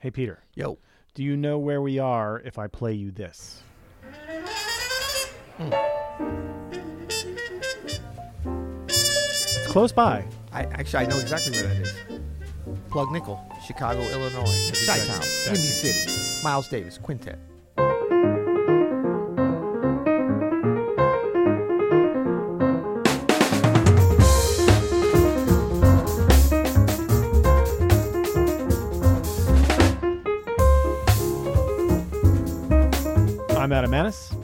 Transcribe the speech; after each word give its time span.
Hey, 0.00 0.10
Peter, 0.10 0.38
Yo. 0.54 0.78
do 1.14 1.22
you 1.24 1.36
know 1.36 1.58
where 1.58 1.82
we 1.82 1.98
are 1.98 2.40
if 2.44 2.58
I 2.58 2.68
play 2.68 2.92
you 2.92 3.10
this? 3.10 3.62
Hmm. 5.56 5.72
It's 8.86 9.66
close 9.66 9.90
by. 9.92 10.24
I 10.52 10.62
actually 10.64 11.04
I 11.04 11.08
know 11.08 11.18
exactly 11.18 11.52
where 11.52 11.62
that 11.66 11.76
is. 11.82 11.94
Plug 12.90 13.10
Nickel, 13.10 13.40
Chicago, 13.66 14.00
Illinois. 14.02 14.70
Chi 14.86 14.98
Town, 14.98 15.16
exactly- 15.16 15.52
Windy 15.52 15.66
City. 15.68 16.42
Miles 16.44 16.68
Davis, 16.68 16.96
Quintet. 16.98 17.38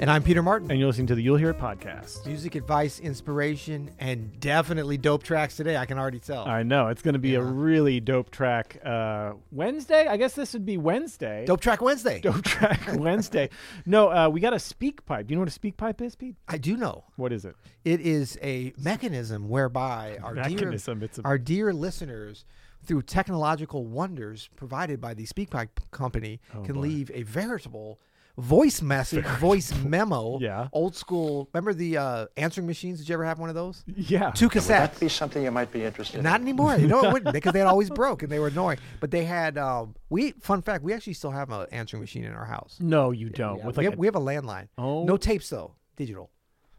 And 0.05 0.11
I'm 0.11 0.23
Peter 0.23 0.43
Martin. 0.43 0.71
and 0.71 0.79
you're 0.79 0.87
listening 0.87 1.07
to 1.07 1.15
the 1.15 1.23
You'll 1.23 1.39
Hear 1.39 1.49
It 1.49 1.59
podcast. 1.59 2.27
Music 2.27 2.57
advice, 2.57 3.01
inspiration, 3.01 3.91
and 3.99 4.39
definitely 4.39 4.99
dope 4.99 5.23
tracks 5.23 5.57
today. 5.57 5.79
I 5.79 5.87
can 5.87 5.99
already 5.99 6.19
tell. 6.19 6.47
I 6.47 6.63
know 6.63 6.89
it's 6.89 7.01
going 7.01 7.15
to 7.15 7.19
be 7.19 7.37
a 7.37 7.41
really 7.43 8.01
dope 8.01 8.29
track. 8.29 8.77
Uh, 8.85 9.33
Wednesday, 9.51 10.07
I 10.07 10.19
guess 10.19 10.35
this 10.35 10.53
would 10.53 10.67
be 10.67 10.77
Wednesday. 10.77 11.47
Dope 11.47 11.63
track 11.63 11.81
Wednesday. 11.81 12.21
Dope 12.21 12.43
track 12.45 12.83
Wednesday. 12.99 13.49
No, 13.87 14.11
uh, 14.11 14.29
we 14.29 14.41
got 14.41 14.53
a 14.53 14.59
speak 14.59 15.07
pipe. 15.07 15.27
Do 15.27 15.33
you 15.33 15.37
know 15.37 15.41
what 15.41 15.49
a 15.49 15.53
speak 15.53 15.79
pipe 15.79 16.03
is, 16.03 16.15
Pete? 16.15 16.37
I 16.49 16.59
do 16.59 16.77
know. 16.77 17.05
What 17.17 17.33
is 17.33 17.47
it? 17.47 17.57
It 17.87 18.03
is 18.03 18.39
a 18.43 18.75
mechanism 18.77 19.49
whereby 19.49 20.19
our 20.23 20.35
Mechanism, 20.35 20.99
dear 21.01 21.09
a- 21.17 21.27
our 21.27 21.39
dear 21.39 21.73
listeners, 21.73 22.45
through 22.85 23.01
technological 23.01 23.87
wonders 23.87 24.51
provided 24.55 25.01
by 25.01 25.15
the 25.15 25.25
SpeakPipe 25.25 25.71
company, 25.93 26.43
can 26.51 26.73
Oh, 26.73 26.75
boy. 26.75 26.81
leave 26.81 27.11
a 27.15 27.23
veritable 27.23 28.01
voice 28.37 28.83
message, 28.83 29.25
voice 29.39 29.73
memo. 29.85 30.39
Yeah. 30.41 30.69
Old 30.73 30.97
school. 30.97 31.49
Remember 31.53 31.73
the 31.75 31.97
uh, 31.97 32.27
answering 32.37 32.67
machines? 32.67 32.99
Did 32.99 33.09
you 33.09 33.15
ever 33.15 33.25
have 33.25 33.39
one 33.39 33.49
of 33.49 33.55
those? 33.55 33.85
Yeah. 33.87 34.31
Two 34.33 34.47
Would 34.53 34.63
that 34.65 34.95
cassettes. 34.95 35.01
be 35.01 35.09
something 35.09 35.43
you 35.43 35.51
might 35.51 35.71
be 35.73 35.85
interested 35.85 36.19
in. 36.19 36.25
Not 36.25 36.41
in? 36.41 36.49
anymore. 36.49 36.77
You 36.77 36.87
know 36.89 37.05
it 37.05 37.13
wouldn't 37.13 37.33
because 37.33 37.53
they 37.53 37.61
had 37.61 37.69
always 37.69 37.91
broke 37.91 38.23
and 38.23 38.31
they 38.33 38.39
were 38.39 38.49
annoying. 38.49 38.79
But 39.01 39.11
they 39.11 39.25
had. 39.25 39.59
Um, 39.59 39.95
we 40.11 40.33
fun 40.33 40.63
fact. 40.63 40.83
We 40.83 40.93
actually 40.93 41.15
still 41.15 41.31
have 41.31 41.51
an 41.51 41.67
answering 41.73 42.01
machine 42.01 42.25
in 42.25 42.33
our 42.33 42.45
house. 42.47 42.77
No, 42.81 43.11
you 43.11 43.31
don't. 43.31 43.59
Yeah, 43.59 43.67
With 43.67 43.77
we, 43.77 43.85
like 43.85 43.91
have, 43.93 43.99
a- 43.99 44.01
we 44.01 44.07
have 44.07 44.17
a 44.17 44.21
landline. 44.21 44.69
Oh. 44.79 45.05
No 45.05 45.17
tapes 45.17 45.49
though. 45.51 45.75
Digital. 45.97 46.31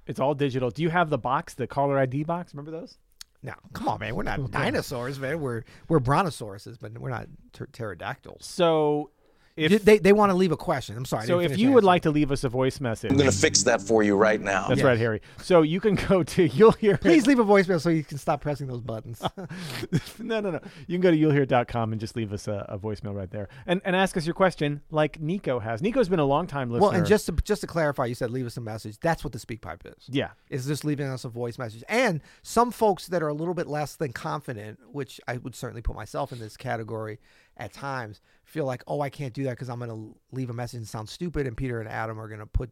it's 0.08 0.20
all 0.20 0.34
digital. 0.36 0.70
Do 0.72 0.82
you 0.84 0.90
have 0.90 1.10
the 1.10 1.18
box, 1.18 1.54
the 1.54 1.68
caller 1.68 1.98
ID 1.98 2.24
box? 2.26 2.54
Remember 2.54 2.72
those? 2.72 2.98
No, 3.44 3.54
come 3.74 3.88
on, 3.88 4.00
man. 4.00 4.16
We're 4.16 4.24
not 4.24 4.52
dinosaurs, 4.52 5.20
man. 5.20 5.40
We're 5.40 5.64
we're 5.88 6.00
brontosauruses, 6.00 6.78
but 6.82 6.98
we're 6.98 7.10
not 7.12 7.28
ter- 7.54 7.68
pterodactyls. 7.68 8.44
So, 8.46 9.12
if 9.58 9.72
You- 9.72 9.80
they 9.80 9.98
they 10.00 10.12
want 10.14 10.32
to 10.32 10.36
leave 10.36 10.52
a 10.52 10.58
question. 10.58 10.98
I'm 10.98 11.06
sorry. 11.06 11.26
So, 11.28 11.40
if 11.40 11.58
you 11.58 11.70
would 11.70 11.78
answering. 11.78 11.86
like 11.86 12.02
to 12.04 12.12
leave 12.12 12.32
us 12.32 12.44
a 12.44 12.50
voice 12.50 12.80
message, 12.82 13.12
I'm 13.12 13.18
going 13.18 13.30
to 13.32 13.36
fix 13.38 13.64
that 13.64 13.82
for 13.82 14.04
you 14.04 14.16
right 14.18 14.40
now. 14.42 14.68
that's 14.68 14.80
Yes. 14.80 14.86
right, 14.86 14.98
Harry. 14.98 15.22
So 15.42 15.62
you 15.62 15.80
can 15.80 15.96
go 15.96 16.24
to 16.24 16.48
you'll 16.48 16.72
hear. 16.74 16.98
please 16.98 17.26
leave 17.28 17.40
a 17.40 17.46
voicemail 17.46 17.80
so 17.80 17.90
you 17.90 18.04
can 18.04 18.18
stop 18.18 18.42
pressing 18.42 18.68
those 18.68 18.82
buttons. 18.82 19.22
no, 20.20 20.40
no, 20.42 20.52
no. 20.52 20.60
You 20.88 20.96
can 20.98 21.02
go 21.02 21.12
to 21.12 21.18
you'llhear.com 21.18 21.92
and 21.92 22.00
just 22.02 22.16
leave 22.16 22.34
us 22.34 22.48
a, 22.48 22.66
a 22.70 22.78
voicemail 22.78 23.16
right 23.16 23.30
there, 23.32 23.48
and 23.66 23.82
and 23.86 23.96
ask 23.96 24.18
us 24.18 24.26
your 24.26 24.34
question, 24.36 24.82
like 24.92 25.20
Nico 25.22 25.60
has. 25.60 25.82
Nico's 25.82 26.10
been 26.10 26.20
a 26.20 26.26
long 26.26 26.48
time 26.48 26.70
listener. 26.70 26.90
well, 26.90 26.98
and 26.98 27.06
just 27.06 27.26
to 27.28 27.32
just 27.44 27.62
to 27.62 27.68
clarify, 27.68 28.06
you 28.06 28.16
said 28.16 28.32
leave 28.32 28.46
us 28.46 28.58
a 28.58 28.62
message. 28.62 29.00
That's 29.00 29.24
what 29.24 29.34
the 29.34 29.40
speak 29.40 29.62
pipe 29.62 29.84
is. 29.86 30.04
yeah, 30.08 30.30
Is 30.50 30.66
just 30.66 30.84
leaving 30.86 31.08
us 31.08 31.24
a 31.26 31.30
voice 31.30 31.58
message. 31.58 31.84
And 31.88 32.22
some 32.44 32.72
folks 32.72 33.08
that 33.08 33.22
are 33.24 33.28
a 33.28 33.34
little 33.34 33.54
bit 33.54 33.68
less 33.68 33.96
than 33.96 34.12
confident, 34.14 34.80
which 34.92 35.22
I 35.28 35.38
would 35.38 35.56
certainly 35.56 35.82
put 35.82 35.96
myself 35.96 36.32
in 36.32 36.40
this 36.40 36.58
category 36.58 37.20
at 37.58 37.74
times, 37.74 38.22
feel 38.44 38.66
like, 38.66 38.84
oh, 38.88 39.02
I 39.02 39.10
can't 39.10 39.34
do 39.34 39.44
that 39.44 39.52
because 39.52 39.70
I'm 39.70 39.80
going 39.80 39.90
to 39.90 40.16
leave 40.32 40.50
a 40.50 40.54
message 40.54 40.80
and 40.80 40.88
sound 40.88 41.10
stupid, 41.10 41.48
and 41.48 41.56
Peter 41.56 41.80
and 41.80 41.90
Adam 41.90 42.20
are 42.20 42.28
going 42.28 42.40
to 42.40 42.46
put 42.46 42.70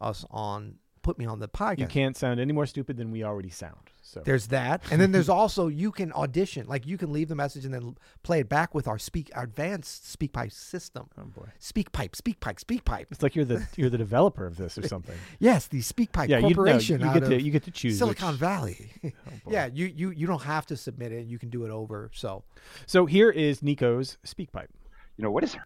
us 0.00 0.24
on, 0.30 0.76
put 1.06 1.18
me 1.18 1.24
on 1.24 1.38
the 1.38 1.46
podcast. 1.48 1.78
you 1.78 1.86
can't 1.86 2.16
sound 2.16 2.40
any 2.40 2.52
more 2.52 2.66
stupid 2.66 2.96
than 2.96 3.12
we 3.12 3.22
already 3.22 3.48
sound. 3.50 3.78
So 4.02 4.22
There's 4.24 4.48
that, 4.48 4.82
and 4.90 5.00
then 5.00 5.12
there's 5.12 5.28
also 5.40 5.68
you 5.68 5.90
can 5.92 6.12
audition, 6.12 6.66
like 6.66 6.84
you 6.86 6.98
can 6.98 7.12
leave 7.12 7.28
the 7.28 7.34
message 7.36 7.64
and 7.64 7.72
then 7.72 7.96
play 8.24 8.40
it 8.40 8.48
back 8.48 8.74
with 8.74 8.88
our 8.88 8.98
speak, 8.98 9.30
our 9.34 9.44
advanced 9.44 10.08
speak 10.10 10.32
pipe 10.32 10.50
system. 10.52 11.08
oh 11.18 11.24
boy, 11.24 11.48
Speak 11.60 11.92
pipe, 11.92 12.16
speak 12.16 12.40
pipe, 12.40 12.58
speak 12.58 12.84
pipe. 12.84 13.06
it's 13.12 13.22
like 13.22 13.36
you're 13.36 13.44
the 13.44 13.66
you're 13.76 13.88
the 13.90 13.98
developer 14.06 14.46
of 14.46 14.56
this 14.56 14.76
or 14.78 14.86
something. 14.88 15.16
Yes, 15.38 15.68
the 15.68 15.80
Speak 15.80 16.10
Pipe 16.12 16.28
Yeah, 16.28 16.38
you- 16.38 16.50
no, 16.50 16.54
Corporation. 16.54 17.00
you 17.00 17.06
out 17.06 17.14
get 17.20 17.28
to- 17.28 17.42
you 17.42 17.50
get 17.52 17.62
to 17.64 17.70
choose 17.70 17.98
Silicon 17.98 18.32
which- 18.32 18.40
Valley. 18.40 18.90
Oh, 19.04 19.10
boy. 19.44 19.52
yeah, 19.52 19.66
you 19.72 19.86
you 19.86 20.10
you 20.10 20.26
don't 20.26 20.42
have 20.42 20.66
to 20.66 20.76
submit 20.76 21.12
it. 21.12 21.26
You 21.26 21.38
can 21.38 21.50
do 21.50 21.64
it 21.64 21.70
over. 21.70 22.10
So 22.14 22.42
So 22.86 23.06
here 23.06 23.30
is 23.30 23.62
Nico's 23.62 24.18
speak 24.24 24.50
pipe. 24.52 24.70
You 25.16 25.22
know, 25.24 25.30
what 25.30 25.44
is 25.44 25.54
her? 25.54 25.64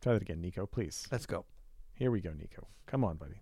Try 0.00 0.14
that 0.14 0.22
again, 0.22 0.40
Nico, 0.40 0.66
please. 0.66 1.06
let's 1.12 1.26
go. 1.26 1.44
Here 1.94 2.10
we 2.10 2.20
go, 2.20 2.32
Nico. 2.32 2.66
Come 2.86 3.04
on, 3.04 3.16
buddy. 3.16 3.40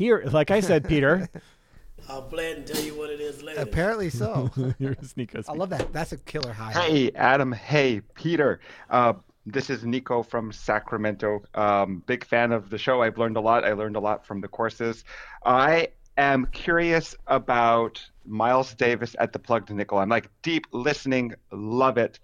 Here, 0.00 0.22
like 0.32 0.50
I 0.50 0.60
said, 0.60 0.88
Peter. 0.88 1.28
I'll 2.08 2.22
play 2.22 2.52
it 2.52 2.56
and 2.56 2.66
tell 2.66 2.82
you 2.82 2.94
what 2.94 3.10
it 3.10 3.20
is 3.20 3.42
later. 3.42 3.60
Apparently 3.60 4.08
so. 4.08 4.50
here's 4.78 5.14
Nico's. 5.14 5.46
I 5.46 5.52
love 5.52 5.68
that. 5.68 5.92
That's 5.92 6.12
a 6.12 6.16
killer 6.16 6.54
high. 6.54 6.72
Hey, 6.72 7.10
Adam. 7.14 7.52
Hey, 7.52 8.00
Peter. 8.14 8.60
Uh, 8.88 9.12
this 9.44 9.68
is 9.68 9.84
Nico 9.84 10.22
from 10.22 10.52
Sacramento. 10.52 11.42
Um, 11.54 12.02
big 12.06 12.24
fan 12.24 12.50
of 12.50 12.70
the 12.70 12.78
show. 12.78 13.02
I've 13.02 13.18
learned 13.18 13.36
a 13.36 13.42
lot. 13.42 13.66
I 13.66 13.74
learned 13.74 13.96
a 13.96 14.00
lot 14.00 14.24
from 14.24 14.40
the 14.40 14.48
courses. 14.48 15.04
I 15.44 15.88
am 16.16 16.46
curious 16.46 17.14
about 17.26 18.02
Miles 18.24 18.72
Davis 18.72 19.14
at 19.18 19.34
the 19.34 19.38
Plugged 19.38 19.68
Nickel. 19.68 19.98
I'm 19.98 20.08
like 20.08 20.30
deep 20.40 20.64
listening, 20.72 21.34
love 21.52 21.98
it. 21.98 22.20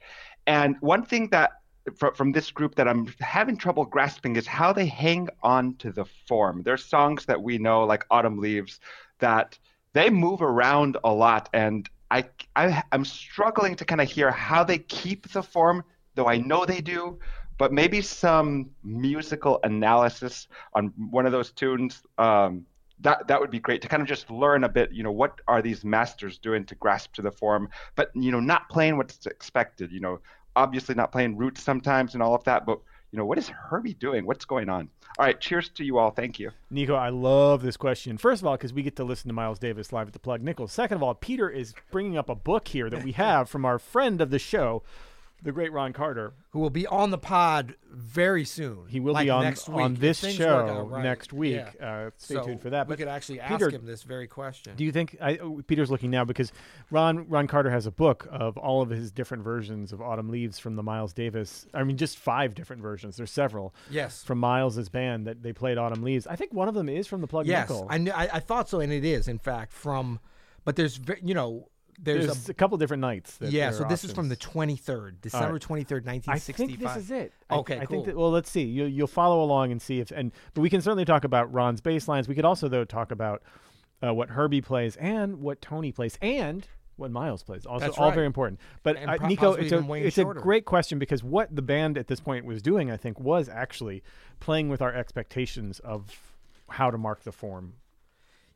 And 0.47 0.77
one 0.81 1.05
thing 1.05 1.29
that 1.33 1.51
fr- 1.95 2.15
from 2.15 2.33
this 2.33 2.51
group 2.51 2.75
that 2.77 2.89
I'm 2.89 3.13
having 3.21 3.57
trouble 3.57 3.85
grasping 3.85 4.37
is 4.37 4.47
how 4.47 4.73
they 4.73 4.87
hang 4.87 5.29
on 5.43 5.75
to 5.77 5.93
the 5.93 6.05
form. 6.27 6.63
There's 6.63 6.85
songs 6.85 7.27
that 7.27 7.41
we 7.41 7.59
know, 7.59 7.85
like 7.85 8.05
Autumn 8.11 8.39
Leaves, 8.39 8.81
that 9.19 9.59
they 9.93 10.11
move 10.11 10.43
around 10.43 10.97
a 11.05 11.13
lot, 11.13 11.49
and 11.53 11.89
I, 12.11 12.25
I 12.55 12.83
I'm 12.93 13.05
struggling 13.05 13.77
to 13.77 13.85
kind 13.85 14.01
of 14.01 14.11
hear 14.11 14.31
how 14.31 14.63
they 14.63 14.79
keep 14.79 15.33
the 15.33 15.43
form, 15.43 15.85
though 16.15 16.29
I 16.29 16.37
know 16.37 16.65
they 16.65 16.81
do. 16.81 17.19
But 17.59 17.73
maybe 17.73 18.03
some 18.03 18.69
musical 18.85 19.61
analysis 19.65 20.47
on 20.75 20.93
one 21.11 21.25
of 21.25 21.33
those 21.33 21.53
tunes. 21.53 22.03
Um, 22.19 22.67
that 23.01 23.27
that 23.29 23.41
would 23.41 23.51
be 23.51 23.59
great 23.59 23.83
to 23.83 23.89
kind 23.89 24.03
of 24.03 24.09
just 24.09 24.31
learn 24.31 24.65
a 24.65 24.69
bit. 24.69 24.93
You 24.93 25.03
know, 25.03 25.13
what 25.13 25.41
are 25.49 25.63
these 25.63 25.85
masters 25.85 26.39
doing 26.39 26.65
to 26.67 26.75
grasp 26.75 27.15
to 27.15 27.23
the 27.23 27.31
form, 27.31 27.69
but 27.95 28.11
you 28.15 28.31
know, 28.31 28.41
not 28.41 28.69
playing 28.69 28.97
what's 28.97 29.27
expected. 29.27 29.91
You 29.91 30.01
know, 30.01 30.21
obviously 30.57 30.95
not 30.95 31.13
playing 31.13 31.37
roots 31.37 31.63
sometimes 31.63 32.15
and 32.15 32.23
all 32.23 32.35
of 32.35 32.43
that, 32.45 32.67
but 32.67 32.81
you 33.13 33.19
know, 33.19 33.25
what 33.25 33.39
is 33.39 33.49
Herbie 33.49 33.95
doing? 33.95 34.27
What's 34.27 34.45
going 34.45 34.69
on? 34.69 34.89
All 35.19 35.25
right, 35.25 35.41
cheers 35.41 35.69
to 35.71 35.85
you 35.85 35.99
all. 35.99 36.11
Thank 36.11 36.39
you. 36.41 36.51
Nico, 36.71 36.95
I 36.95 37.11
love 37.11 37.63
this 37.63 37.77
question. 37.77 38.19
First 38.19 38.43
of 38.43 38.47
all, 38.47 38.57
because 38.57 38.73
we 38.73 38.83
get 38.83 38.97
to 38.97 39.05
listen 39.05 39.29
to 39.29 39.35
Miles 39.35 39.59
Davis 39.59 39.93
live 39.93 40.09
at 40.09 40.13
the 40.13 40.19
Plug 40.19 40.43
Nichols. 40.43 40.73
Second 40.73 40.97
of 40.97 41.03
all, 41.03 41.15
Peter 41.15 41.49
is 41.49 41.73
bringing 41.91 42.19
up 42.19 42.29
a 42.29 42.35
book 42.35 42.69
here 42.69 42.91
that 42.91 43.05
we 43.05 43.13
have 43.13 43.49
from 43.49 43.65
our 43.65 43.79
friend 43.79 44.21
of 44.21 44.31
the 44.31 44.39
show, 44.39 44.83
the 45.43 45.53
great 45.53 45.73
Ron 45.73 45.93
Carter. 45.93 46.33
Who 46.51 46.61
will 46.61 46.71
be 46.71 46.87
on 46.87 47.11
the 47.11 47.19
pod 47.19 47.77
very 47.91 48.45
soon. 48.45 48.87
He 48.89 49.01
will 49.01 49.13
like 49.15 49.27
be 49.27 49.31
on 49.31 49.45
next 49.45 49.69
week, 49.69 49.81
on 49.81 49.95
this 49.95 50.19
show 50.19 50.89
right. 50.91 51.03
next 51.03 51.33
week. 51.33 51.57
Yeah. 51.57 51.87
Uh, 51.87 52.11
stay 52.17 52.35
So 52.35 52.43
tuned 52.43 52.63
for 52.63 52.71
that. 52.71 52.87
We 52.87 52.93
But 52.93 52.99
could 52.99 53.09
actually 53.09 53.41
Peter, 53.47 53.67
ask 53.67 53.75
him 53.75 53.87
this 53.87 54.03
very 54.03 54.27
question. 54.27 54.75
Do 54.77 54.85
you 54.85 54.93
think 54.93 55.17
I, 55.21 55.37
oh, 55.37 55.63
Peter's 55.67 55.91
looking 55.91 56.11
now 56.11 56.25
because 56.25 56.53
Ron 56.91 57.29
Ron 57.29 57.47
Carter 57.47 57.71
has 57.71 57.87
a 57.87 57.91
book 57.91 58.27
of 58.31 58.57
all 58.57 58.83
of 58.83 58.91
his 58.91 59.13
different 59.13 59.45
versions 59.45 59.93
of 59.93 60.01
Autumn 60.01 60.31
Leaves 60.31 60.59
from 60.59 60.77
the 60.77 60.83
Miles 60.83 61.13
Davis. 61.13 61.67
I 61.75 61.85
mean, 61.85 61.97
just 61.97 62.19
five 62.19 62.55
different 62.55 62.83
versions. 62.83 63.17
There's 63.17 63.31
several. 63.31 63.75
Yes. 63.91 64.23
From 64.25 64.39
Miles's 64.39 64.89
band 64.89 65.27
that 65.27 65.43
they 65.43 65.53
played 65.53 65.79
Autumn 65.79 66.03
Leaves. 66.03 66.27
I 66.27 66.37
think 66.37 66.53
one 66.53 66.69
of 66.69 66.75
them 66.75 66.89
is 66.89 67.07
from 67.07 67.21
the 67.21 67.27
Plug 67.27 67.47
yes, 67.47 67.69
Nickel. 67.69 67.87
I, 67.91 67.99
knew, 67.99 68.13
I 68.13 68.29
I 68.35 68.41
thought 68.41 68.69
so, 68.69 68.81
and 68.81 68.93
it 68.93 69.05
is 69.05 69.29
in 69.29 69.39
fact 69.39 69.73
from. 69.73 70.21
But 70.65 70.75
there's 70.75 70.99
you 71.23 71.35
know 71.35 71.69
there's, 72.03 72.27
There's 72.27 72.49
a 72.49 72.53
a, 72.53 72.55
couple 72.55 72.77
different 72.79 73.01
nights. 73.01 73.39
Yeah. 73.41 73.71
So 73.71 73.85
this 73.85 74.05
is 74.05 74.13
from 74.13 74.29
the 74.29 74.37
23rd, 74.37 75.21
December 75.21 75.59
23rd, 75.59 76.05
1965. 76.05 76.35
I 76.35 76.39
think 76.39 76.79
this 76.79 76.97
is 76.97 77.11
it. 77.11 77.33
Okay, 77.51 77.79
I, 77.79 77.87
cool. 77.87 77.87
think 77.87 78.07
that. 78.07 78.17
Well, 78.17 78.31
let's 78.31 78.51
see. 78.51 78.65
You, 78.65 78.85
you'll 78.85 79.07
follow 79.07 79.43
along 79.43 79.73
and 79.73 79.81
see 79.81 80.01
if 80.01 80.11
and 80.11 80.33
but 80.55 80.61
we 80.61 80.71
can 80.71 80.81
certainly 80.81 81.05
talk 81.05 81.25
about 81.25 81.53
Ron's 81.53 81.81
bass 81.81 82.09
lines. 82.09 82.29
We 82.29 82.35
could 82.35 82.45
also 82.45 82.69
though 82.69 82.85
talk 82.85 83.11
about 83.11 83.43
uh, 84.05 84.13
what 84.13 84.31
Herbie 84.31 84.61
plays 84.61 84.97
and 84.97 85.41
what 85.41 85.61
Tony 85.61 85.93
plays 85.93 86.19
and 86.21 86.67
what 86.97 87.11
Miles 87.11 87.43
plays. 87.43 87.67
Also, 87.67 87.85
That's 87.87 87.99
all 87.99 88.09
right. 88.09 88.15
very 88.15 88.27
important. 88.27 88.61
But 88.83 88.97
uh, 88.97 89.27
Nico, 89.27 89.53
it's 89.53 89.73
a 89.73 89.93
it's 89.95 90.19
a 90.19 90.25
great 90.25 90.65
question 90.65 90.99
because 90.99 91.23
what 91.23 91.55
the 91.55 91.63
band 91.63 91.99
at 91.99 92.07
this 92.07 92.21
point 92.21 92.45
was 92.45 92.63
doing, 92.63 92.91
I 92.91 92.97
think, 92.97 93.21
was 93.21 93.49
actually 93.49 94.03
playing 94.41 94.69
with 94.69 94.83
our 94.83 94.95
expectations 94.95 95.79
of 95.81 96.35
how 96.69 96.91
to 96.91 96.99
mark 96.99 97.23
the 97.23 97.33
form 97.33 97.75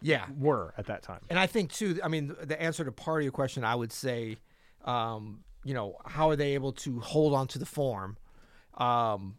Yeah, 0.02 0.26
were 0.38 0.74
at 0.78 0.86
that 0.86 1.02
time. 1.02 1.20
And 1.28 1.38
I 1.38 1.46
think 1.46 1.72
too. 1.72 1.98
I 2.02 2.08
mean, 2.08 2.34
the 2.42 2.60
answer 2.60 2.84
to 2.84 2.92
part 2.92 3.20
of 3.20 3.24
your 3.24 3.32
question, 3.32 3.64
I 3.64 3.74
would 3.74 3.92
say, 3.92 4.38
um, 4.84 5.44
you 5.64 5.74
know, 5.74 5.96
how 6.04 6.30
are 6.30 6.36
they 6.36 6.54
able 6.54 6.72
to 6.72 7.00
hold 7.00 7.34
on 7.34 7.46
to 7.48 7.58
the 7.58 7.66
form? 7.66 8.16
Um, 8.74 9.36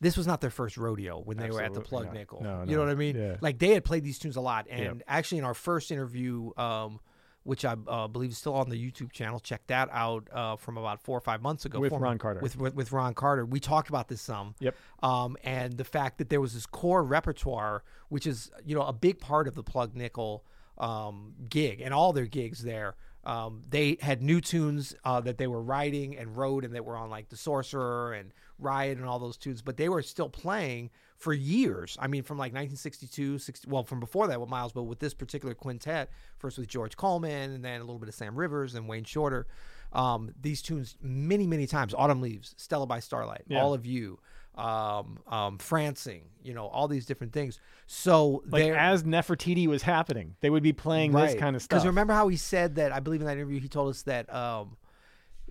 this 0.00 0.16
was 0.16 0.26
not 0.26 0.40
their 0.40 0.50
first 0.50 0.76
rodeo 0.76 1.18
when 1.18 1.36
they 1.36 1.50
were 1.50 1.62
at 1.62 1.72
the 1.72 1.80
Plug 1.80 2.06
not. 2.06 2.14
Nickel. 2.14 2.42
No, 2.42 2.64
you 2.66 2.76
know 2.76 2.82
what 2.82 2.90
I 2.90 2.94
mean? 2.94 3.16
Yeah. 3.16 3.36
Like 3.40 3.58
they 3.58 3.70
had 3.70 3.84
played 3.84 4.04
these 4.04 4.18
tunes 4.18 4.36
a 4.36 4.40
lot, 4.40 4.66
and 4.68 5.02
actually 5.08 5.38
in 5.38 5.44
our 5.44 5.54
first 5.54 5.90
interview 5.90 6.50
um, 6.56 7.00
which 7.44 7.64
I 7.64 7.76
uh, 7.86 8.08
believe 8.08 8.30
is 8.30 8.38
still 8.38 8.54
on 8.54 8.68
the 8.68 8.76
YouTube 8.76 9.12
channel. 9.12 9.38
Check 9.38 9.66
that 9.68 9.88
out 9.92 10.28
uh, 10.32 10.56
from 10.56 10.76
about 10.76 11.02
four 11.02 11.16
or 11.16 11.20
five 11.20 11.42
months 11.42 11.64
ago. 11.64 11.78
With 11.78 11.90
former- 11.90 12.04
Ron 12.04 12.18
Carter. 12.18 12.40
With, 12.40 12.56
with 12.58 12.74
with 12.74 12.92
Ron 12.92 13.14
Carter, 13.14 13.44
we 13.46 13.60
talked 13.60 13.88
about 13.88 14.08
this 14.08 14.20
some. 14.20 14.54
Yep. 14.60 14.74
Um, 15.02 15.36
and 15.44 15.76
the 15.76 15.84
fact 15.84 16.18
that 16.18 16.30
there 16.30 16.40
was 16.40 16.54
this 16.54 16.66
core 16.66 17.04
repertoire, 17.04 17.84
which 18.08 18.26
is 18.26 18.50
you 18.64 18.74
know 18.74 18.82
a 18.82 18.92
big 18.92 19.20
part 19.20 19.46
of 19.46 19.54
the 19.54 19.62
Plug 19.62 19.94
Nickel 19.94 20.44
um, 20.78 21.34
gig 21.48 21.80
and 21.80 21.94
all 21.94 22.12
their 22.12 22.26
gigs 22.26 22.62
there. 22.62 22.96
Um, 23.26 23.62
they 23.68 23.96
had 24.00 24.22
new 24.22 24.40
tunes 24.40 24.94
uh, 25.04 25.20
that 25.22 25.38
they 25.38 25.46
were 25.46 25.62
writing 25.62 26.16
and 26.16 26.36
wrote, 26.36 26.64
and 26.64 26.74
that 26.74 26.84
were 26.84 26.96
on 26.96 27.10
like 27.10 27.28
the 27.28 27.36
Sorcerer 27.36 28.12
and 28.12 28.32
Riot 28.58 28.98
and 28.98 29.06
all 29.06 29.18
those 29.18 29.36
tunes. 29.36 29.62
But 29.62 29.76
they 29.76 29.88
were 29.88 30.02
still 30.02 30.28
playing 30.28 30.90
for 31.16 31.32
years. 31.32 31.96
I 32.00 32.06
mean, 32.06 32.22
from 32.22 32.38
like 32.38 32.52
1962, 32.52 33.38
60, 33.38 33.70
well, 33.70 33.82
from 33.84 34.00
before 34.00 34.26
that 34.28 34.40
with 34.40 34.50
Miles, 34.50 34.72
but 34.72 34.82
with 34.84 34.98
this 34.98 35.14
particular 35.14 35.54
quintet, 35.54 36.10
first 36.38 36.58
with 36.58 36.68
George 36.68 36.96
Coleman, 36.96 37.52
and 37.52 37.64
then 37.64 37.80
a 37.80 37.84
little 37.84 37.98
bit 37.98 38.08
of 38.08 38.14
Sam 38.14 38.36
Rivers 38.36 38.74
and 38.74 38.88
Wayne 38.88 39.04
Shorter. 39.04 39.46
Um, 39.92 40.34
these 40.40 40.60
tunes 40.60 40.96
many, 41.00 41.46
many 41.46 41.66
times. 41.66 41.94
Autumn 41.96 42.20
Leaves, 42.20 42.54
Stella 42.58 42.86
by 42.86 42.98
Starlight, 43.00 43.44
Yeah. 43.46 43.62
All 43.62 43.72
of 43.74 43.86
You, 43.86 44.18
um, 44.56 45.18
um, 45.26 45.58
Francing, 45.58 46.22
you 46.42 46.54
know, 46.54 46.66
all 46.66 46.88
these 46.88 47.06
different 47.06 47.32
things. 47.32 47.58
So 47.86 48.42
Like 48.48 48.64
as 48.70 49.02
Nefertiti 49.02 49.66
was 49.66 49.82
happening, 49.82 50.36
they 50.40 50.50
would 50.50 50.62
be 50.62 50.72
playing 50.72 51.12
this 51.12 51.34
kind 51.34 51.56
of 51.56 51.62
stuff. 51.62 51.76
because 51.76 51.86
remember 51.86 52.12
how 52.12 52.28
he 52.28 52.36
said 52.36 52.76
that? 52.76 52.92
I 52.92 53.00
believe 53.00 53.20
in 53.20 53.26
that 53.26 53.36
interview 53.36 53.60
he 53.60 53.68
told 53.68 53.90
us 53.90 54.02
that, 54.02 54.32
um, 54.34 54.76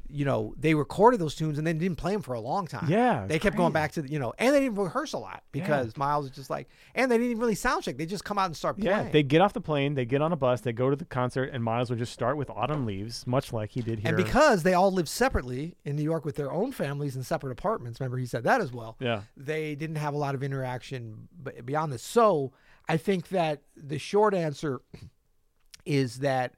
you 0.09 0.25
know, 0.25 0.53
they 0.59 0.75
recorded 0.75 1.19
those 1.19 1.33
tunes 1.33 1.57
and 1.57 1.65
then 1.65 1.77
didn't 1.77 1.97
play 1.97 2.11
them 2.11 2.21
for 2.21 2.33
a 2.33 2.39
long 2.39 2.67
time. 2.67 2.87
Yeah, 2.89 3.25
they 3.27 3.39
kept 3.39 3.55
going 3.57 3.73
back 3.73 3.93
to 3.93 4.01
the, 4.03 4.09
you 4.11 4.19
know, 4.19 4.33
and 4.37 4.53
they 4.53 4.59
didn't 4.59 4.75
rehearse 4.77 5.13
a 5.13 5.17
lot 5.17 5.43
because 5.51 5.95
Miles 5.97 6.25
was 6.25 6.35
just 6.35 6.49
like, 6.49 6.69
and 6.93 7.11
they 7.11 7.15
didn't 7.17 7.31
even 7.31 7.41
really 7.41 7.55
sound 7.55 7.83
check. 7.83 7.97
They 7.97 8.05
just 8.05 8.23
come 8.23 8.37
out 8.37 8.45
and 8.45 8.55
start 8.55 8.77
playing. 8.77 9.05
yeah, 9.05 9.11
they 9.11 9.23
get 9.23 9.41
off 9.41 9.53
the 9.53 9.61
plane, 9.61 9.95
they 9.95 10.05
get 10.05 10.21
on 10.21 10.31
a 10.31 10.35
bus, 10.35 10.61
they 10.61 10.73
go 10.73 10.89
to 10.89 10.95
the 10.95 11.05
concert, 11.05 11.49
and 11.51 11.63
Miles 11.63 11.89
would 11.89 11.99
just 11.99 12.13
start 12.13 12.37
with 12.37 12.49
Autumn 12.49 12.85
Leaves, 12.85 13.25
much 13.25 13.51
like 13.53 13.71
he 13.71 13.81
did 13.81 13.99
here. 13.99 14.09
and 14.09 14.17
because 14.17 14.63
they 14.63 14.73
all 14.73 14.91
lived 14.91 15.07
separately 15.09 15.75
in 15.83 15.95
New 15.95 16.03
York 16.03 16.25
with 16.25 16.35
their 16.35 16.51
own 16.51 16.71
families 16.71 17.15
in 17.15 17.23
separate 17.23 17.51
apartments, 17.51 17.99
remember 17.99 18.17
he 18.17 18.25
said 18.25 18.43
that 18.43 18.61
as 18.61 18.71
well. 18.71 18.97
Yeah. 18.99 19.21
they 19.35 19.75
didn't 19.75 19.95
have 19.97 20.13
a 20.13 20.17
lot 20.17 20.35
of 20.35 20.43
interaction 20.43 21.27
beyond 21.65 21.91
this. 21.91 22.03
So 22.03 22.51
I 22.87 22.97
think 22.97 23.29
that 23.29 23.61
the 23.75 23.97
short 23.97 24.33
answer 24.35 24.81
is 25.85 26.19
that 26.19 26.53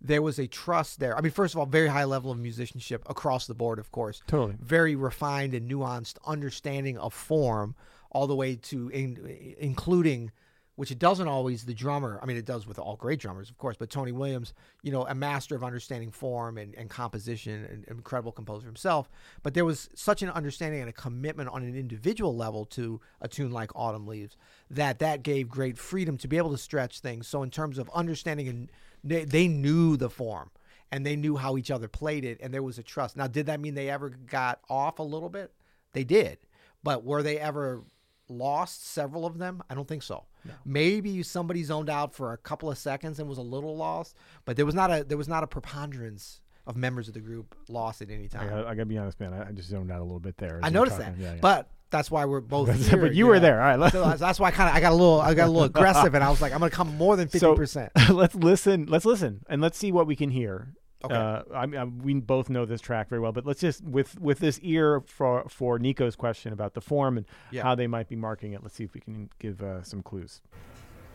there 0.00 0.22
was 0.22 0.38
a 0.38 0.46
trust 0.46 0.98
there. 0.98 1.16
I 1.16 1.20
mean, 1.20 1.32
first 1.32 1.54
of 1.54 1.60
all, 1.60 1.66
very 1.66 1.88
high 1.88 2.04
level 2.04 2.30
of 2.30 2.38
musicianship 2.38 3.04
across 3.08 3.46
the 3.46 3.54
board, 3.54 3.78
of 3.78 3.92
course. 3.92 4.22
Totally. 4.26 4.56
Very 4.60 4.94
refined 4.94 5.54
and 5.54 5.70
nuanced 5.70 6.16
understanding 6.26 6.96
of 6.98 7.12
form, 7.12 7.74
all 8.10 8.26
the 8.26 8.34
way 8.34 8.56
to 8.56 8.88
in, 8.88 9.56
including, 9.58 10.32
which 10.80 10.90
it 10.90 10.98
doesn't 10.98 11.28
always, 11.28 11.66
the 11.66 11.74
drummer. 11.74 12.18
I 12.22 12.24
mean, 12.24 12.38
it 12.38 12.46
does 12.46 12.66
with 12.66 12.78
all 12.78 12.96
great 12.96 13.20
drummers, 13.20 13.50
of 13.50 13.58
course, 13.58 13.76
but 13.76 13.90
Tony 13.90 14.12
Williams, 14.12 14.54
you 14.82 14.90
know, 14.90 15.06
a 15.06 15.14
master 15.14 15.54
of 15.54 15.62
understanding 15.62 16.10
form 16.10 16.56
and, 16.56 16.74
and 16.74 16.88
composition, 16.88 17.66
and 17.70 17.84
an 17.86 17.98
incredible 17.98 18.32
composer 18.32 18.64
himself. 18.64 19.10
But 19.42 19.52
there 19.52 19.66
was 19.66 19.90
such 19.94 20.22
an 20.22 20.30
understanding 20.30 20.80
and 20.80 20.88
a 20.88 20.94
commitment 20.94 21.50
on 21.50 21.64
an 21.64 21.76
individual 21.76 22.34
level 22.34 22.64
to 22.64 22.98
a 23.20 23.28
tune 23.28 23.50
like 23.50 23.70
Autumn 23.76 24.06
Leaves 24.06 24.38
that 24.70 25.00
that 25.00 25.22
gave 25.22 25.50
great 25.50 25.76
freedom 25.76 26.16
to 26.16 26.26
be 26.26 26.38
able 26.38 26.52
to 26.52 26.56
stretch 26.56 27.00
things. 27.00 27.28
So 27.28 27.42
in 27.42 27.50
terms 27.50 27.76
of 27.76 27.90
understanding 27.90 28.48
and 28.48 28.70
they, 29.04 29.26
they 29.26 29.48
knew 29.48 29.98
the 29.98 30.08
form 30.08 30.50
and 30.90 31.04
they 31.04 31.14
knew 31.14 31.36
how 31.36 31.58
each 31.58 31.70
other 31.70 31.88
played 31.88 32.24
it 32.24 32.38
and 32.40 32.54
there 32.54 32.62
was 32.62 32.78
a 32.78 32.82
trust. 32.82 33.18
Now, 33.18 33.26
did 33.26 33.44
that 33.44 33.60
mean 33.60 33.74
they 33.74 33.90
ever 33.90 34.08
got 34.08 34.60
off 34.70 34.98
a 34.98 35.02
little 35.02 35.28
bit? 35.28 35.52
They 35.92 36.04
did. 36.04 36.38
But 36.82 37.04
were 37.04 37.22
they 37.22 37.38
ever 37.38 37.82
lost 38.30 38.86
several 38.86 39.26
of 39.26 39.38
them? 39.38 39.62
I 39.68 39.74
don't 39.74 39.86
think 39.88 40.02
so. 40.02 40.24
Maybe 40.64 41.22
somebody 41.22 41.62
zoned 41.64 41.90
out 41.90 42.14
for 42.14 42.32
a 42.32 42.38
couple 42.38 42.70
of 42.70 42.78
seconds 42.78 43.18
and 43.18 43.28
was 43.28 43.36
a 43.38 43.42
little 43.42 43.76
lost, 43.76 44.16
but 44.46 44.56
there 44.56 44.64
was 44.64 44.74
not 44.74 44.90
a 44.90 45.04
there 45.04 45.18
was 45.18 45.28
not 45.28 45.42
a 45.42 45.46
preponderance 45.46 46.40
of 46.66 46.76
members 46.76 47.08
of 47.08 47.14
the 47.14 47.20
group 47.20 47.54
lost 47.68 48.00
at 48.02 48.10
any 48.10 48.24
I 48.24 48.28
time. 48.28 48.48
gotta, 48.48 48.66
I 48.68 48.74
gotta 48.74 48.86
be 48.86 48.96
honest, 48.98 49.18
man. 49.20 49.32
I, 49.34 49.48
I 49.48 49.52
just 49.52 49.68
zoned 49.68 49.90
out 49.90 50.00
a 50.00 50.04
little 50.04 50.20
bit 50.20 50.36
there. 50.38 50.60
I 50.62 50.68
you 50.68 50.72
noticed 50.74 50.98
that. 50.98 51.16
Yeah, 51.18 51.34
yeah. 51.34 51.38
but 51.40 51.68
that's 51.90 52.10
why 52.10 52.24
we're 52.24 52.40
both. 52.40 52.68
But- 52.68 52.76
here, 52.76 52.96
but 53.00 53.14
you 53.14 53.26
were 53.26 53.34
know. 53.34 53.40
there. 53.40 53.60
All 53.62 53.76
right, 53.78 53.92
So 53.92 54.00
that's- 54.02 54.38
why 54.40 54.48
I 54.48 54.50
kind 54.52 54.68
of 54.70 54.76
I 54.76 54.80
got 54.80 54.92
a 54.92 54.94
little 54.94 55.20
I 55.20 55.34
got 55.34 55.46
a 55.48 55.50
little 55.50 55.64
aggressive, 55.64 56.14
and 56.14 56.22
I 56.24 56.30
was 56.30 56.40
like, 56.40 56.52
I'm 56.52 56.60
gonna 56.60 56.70
come 56.70 56.96
more 56.96 57.16
than 57.16 57.26
fifty 57.28 57.40
so 57.40 57.54
percent. 57.54 57.92
let's 58.10 58.34
listen. 58.34 58.86
Let's 58.86 59.04
listen, 59.04 59.44
and 59.48 59.60
let's 59.60 59.76
see 59.76 59.92
what 59.92 60.06
we 60.06 60.16
can 60.16 60.30
hear. 60.30 60.74
Okay. 61.04 61.14
Uh, 61.14 61.42
I 61.54 61.66
mean, 61.66 61.80
I- 61.80 61.84
we 61.84 62.14
both 62.14 62.50
know 62.50 62.64
this 62.66 62.80
track 62.80 63.08
very 63.08 63.20
well, 63.20 63.32
but 63.32 63.46
let's 63.46 63.60
just 63.60 63.82
with 63.82 64.20
with 64.20 64.38
this 64.38 64.58
ear 64.62 65.00
for 65.06 65.44
for 65.48 65.78
Nico's 65.78 66.16
question 66.16 66.52
about 66.52 66.74
the 66.74 66.80
form 66.80 67.16
and 67.16 67.26
Yeah. 67.50 67.62
how 67.62 67.74
they 67.74 67.86
might 67.86 68.08
be 68.08 68.16
marking 68.16 68.52
it. 68.52 68.62
Let's 68.62 68.74
see 68.74 68.84
if 68.84 68.94
we 68.94 69.00
can 69.00 69.30
give 69.38 69.62
uh, 69.62 69.82
some 69.82 70.02
clues. 70.02 70.40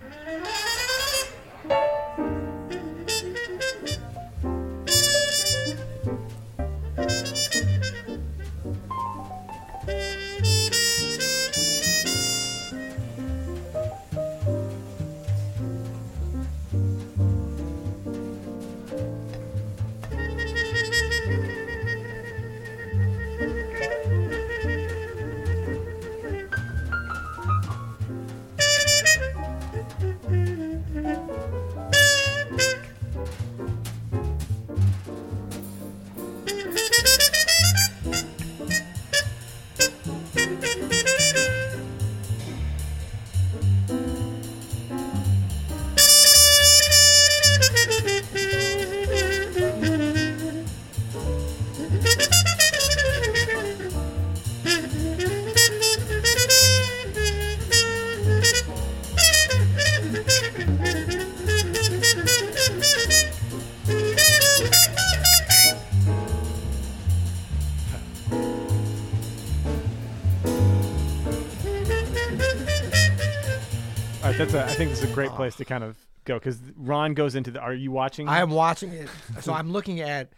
think 74.86 75.00
this 75.00 75.04
is 75.04 75.12
a 75.12 75.15
great 75.15 75.32
place 75.32 75.56
to 75.56 75.65
kind 75.65 75.84
of 75.84 75.98
go 76.25 76.36
because 76.36 76.60
Ron 76.77 77.13
goes 77.15 77.36
into 77.36 77.50
the. 77.50 77.60
Are 77.60 77.74
you 77.74 77.92
watching? 77.92 78.27
I 78.27 78.39
am 78.39 78.51
watching 78.51 78.92
it, 78.92 79.10
so 79.42 79.51
I'm 79.51 79.72
looking 79.72 80.00
at 80.01 80.34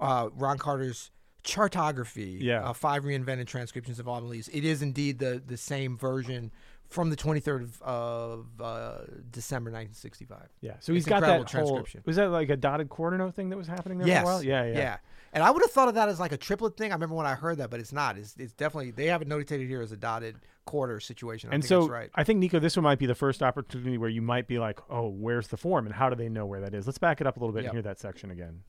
uh, 0.00 0.28
Ron 0.34 0.58
Carter's 0.58 1.10
chartography. 1.42 2.38
Yeah. 2.40 2.68
uh, 2.68 2.72
five 2.72 3.02
reinvented 3.04 3.46
transcriptions 3.48 3.98
of 3.98 4.08
Autumn 4.08 4.28
Leaves. 4.28 4.48
It 4.48 4.64
is 4.64 4.82
indeed 4.82 5.18
the 5.18 5.42
the 5.44 5.56
same 5.56 5.96
version 5.96 6.52
from 6.90 7.08
the 7.08 7.16
23rd 7.16 7.62
of, 7.62 7.82
of 7.82 8.46
uh, 8.60 8.98
December 9.30 9.70
1965. 9.70 10.48
Yeah. 10.60 10.74
So 10.80 10.92
he's 10.92 11.04
It's 11.04 11.08
got 11.08 11.20
that 11.22 11.50
whole. 11.50 11.84
Was 12.04 12.16
that 12.16 12.30
like 12.30 12.50
a 12.50 12.56
dotted 12.56 12.88
quarter 12.88 13.16
note 13.16 13.34
thing 13.34 13.48
that 13.50 13.56
was 13.56 13.68
happening 13.68 13.98
there 13.98 14.06
Yes. 14.08 14.18
for 14.24 14.30
a 14.30 14.34
while? 14.34 14.42
Yeah, 14.42 14.64
yeah. 14.66 14.96
And 15.32 15.44
I 15.44 15.50
would 15.52 15.62
have 15.62 15.70
thought 15.70 15.86
of 15.86 15.94
that 15.94 16.08
as 16.08 16.18
like 16.18 16.32
a 16.32 16.36
triplet 16.36 16.76
thing. 16.76 16.90
I 16.90 16.94
remember 16.94 17.14
when 17.14 17.26
I 17.26 17.34
heard 17.36 17.58
that, 17.58 17.70
but 17.70 17.78
it's 17.78 17.92
not. 17.92 18.18
It's, 18.18 18.34
it's 18.36 18.52
definitely 18.52 18.90
they 18.90 19.06
have 19.06 19.22
it 19.22 19.28
notated 19.28 19.68
here 19.68 19.80
as 19.80 19.92
a 19.92 19.96
dotted 19.96 20.34
quarter 20.64 20.98
situation. 20.98 21.50
I 21.50 21.54
And 21.54 21.62
think 21.62 21.68
so 21.68 21.86
right. 21.88 22.10
I 22.16 22.24
think 22.24 22.40
Nico, 22.40 22.58
this 22.58 22.76
one 22.76 22.82
might 22.82 22.98
be 22.98 23.06
the 23.06 23.14
first 23.14 23.40
opportunity 23.40 23.96
where 23.96 24.10
you 24.10 24.22
might 24.22 24.48
be 24.48 24.58
like, 24.58 24.80
"Oh, 24.90 25.08
where's 25.08 25.46
the 25.46 25.56
form, 25.56 25.86
and 25.86 25.94
how 25.94 26.10
do 26.10 26.16
they 26.16 26.28
know 26.28 26.46
where 26.46 26.60
that 26.62 26.74
is?" 26.74 26.86
Let's 26.86 26.98
back 26.98 27.20
it 27.20 27.28
up 27.28 27.36
a 27.36 27.40
little 27.40 27.54
bit 27.54 27.62
Yep. 27.62 27.70
and 27.72 27.76
hear 27.76 27.82
that 27.82 28.00
section 28.00 28.32
again. 28.32 28.62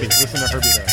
Herbie, 0.00 0.14
listen 0.18 0.40
to 0.40 0.48
Herbie 0.48 0.68
there. 0.76 0.88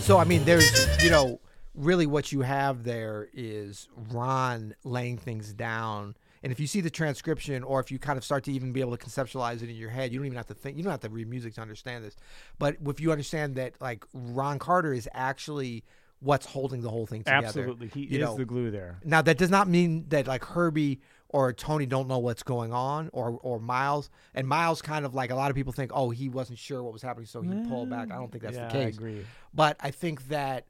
So 0.00 0.18
I 0.18 0.24
mean, 0.24 0.44
there's 0.44 1.02
you 1.02 1.08
know, 1.08 1.40
really 1.74 2.04
what 2.06 2.32
you 2.32 2.42
have 2.42 2.84
there 2.84 3.28
is 3.32 3.88
Ron 4.12 4.74
laying 4.84 5.16
things 5.16 5.54
down. 5.54 6.16
And 6.42 6.52
if 6.52 6.60
you 6.60 6.66
see 6.66 6.80
the 6.80 6.90
transcription, 6.90 7.62
or 7.62 7.80
if 7.80 7.90
you 7.90 7.98
kind 7.98 8.16
of 8.18 8.24
start 8.24 8.44
to 8.44 8.52
even 8.52 8.72
be 8.72 8.80
able 8.80 8.96
to 8.96 9.02
conceptualize 9.02 9.62
it 9.62 9.70
in 9.70 9.76
your 9.76 9.90
head, 9.90 10.12
you 10.12 10.18
don't 10.18 10.26
even 10.26 10.36
have 10.36 10.46
to 10.48 10.54
think. 10.54 10.76
You 10.76 10.82
don't 10.82 10.90
have 10.90 11.00
to 11.00 11.08
read 11.08 11.28
music 11.28 11.54
to 11.54 11.62
understand 11.62 12.04
this. 12.04 12.16
But 12.58 12.76
if 12.86 13.00
you 13.00 13.12
understand 13.12 13.54
that, 13.56 13.74
like 13.80 14.04
Ron 14.12 14.58
Carter 14.58 14.92
is 14.92 15.08
actually 15.14 15.84
what's 16.20 16.46
holding 16.46 16.82
the 16.82 16.90
whole 16.90 17.06
thing 17.06 17.22
together. 17.22 17.46
Absolutely, 17.46 17.88
he 17.88 18.00
you 18.00 18.18
is 18.18 18.24
know. 18.24 18.36
the 18.36 18.44
glue 18.44 18.70
there. 18.70 19.00
Now 19.04 19.22
that 19.22 19.38
does 19.38 19.50
not 19.50 19.68
mean 19.68 20.06
that 20.08 20.26
like 20.26 20.44
Herbie 20.44 21.00
or 21.28 21.52
Tony 21.52 21.86
don't 21.86 22.08
know 22.08 22.18
what's 22.18 22.42
going 22.42 22.72
on, 22.72 23.08
or 23.12 23.38
or 23.42 23.58
Miles. 23.58 24.10
And 24.34 24.46
Miles 24.46 24.82
kind 24.82 25.04
of 25.04 25.14
like 25.14 25.30
a 25.30 25.34
lot 25.34 25.50
of 25.50 25.56
people 25.56 25.72
think, 25.72 25.92
oh, 25.94 26.10
he 26.10 26.28
wasn't 26.28 26.58
sure 26.58 26.82
what 26.82 26.92
was 26.92 27.02
happening, 27.02 27.26
so 27.26 27.40
he 27.40 27.48
pulled 27.68 27.90
back. 27.90 28.10
I 28.10 28.16
don't 28.16 28.30
think 28.30 28.42
that's 28.42 28.56
yeah, 28.56 28.66
the 28.66 28.72
case. 28.72 28.94
I 28.94 28.96
agree. 28.96 29.26
But 29.54 29.76
I 29.80 29.90
think 29.90 30.28
that 30.28 30.66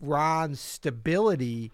Ron's 0.00 0.60
stability, 0.60 1.70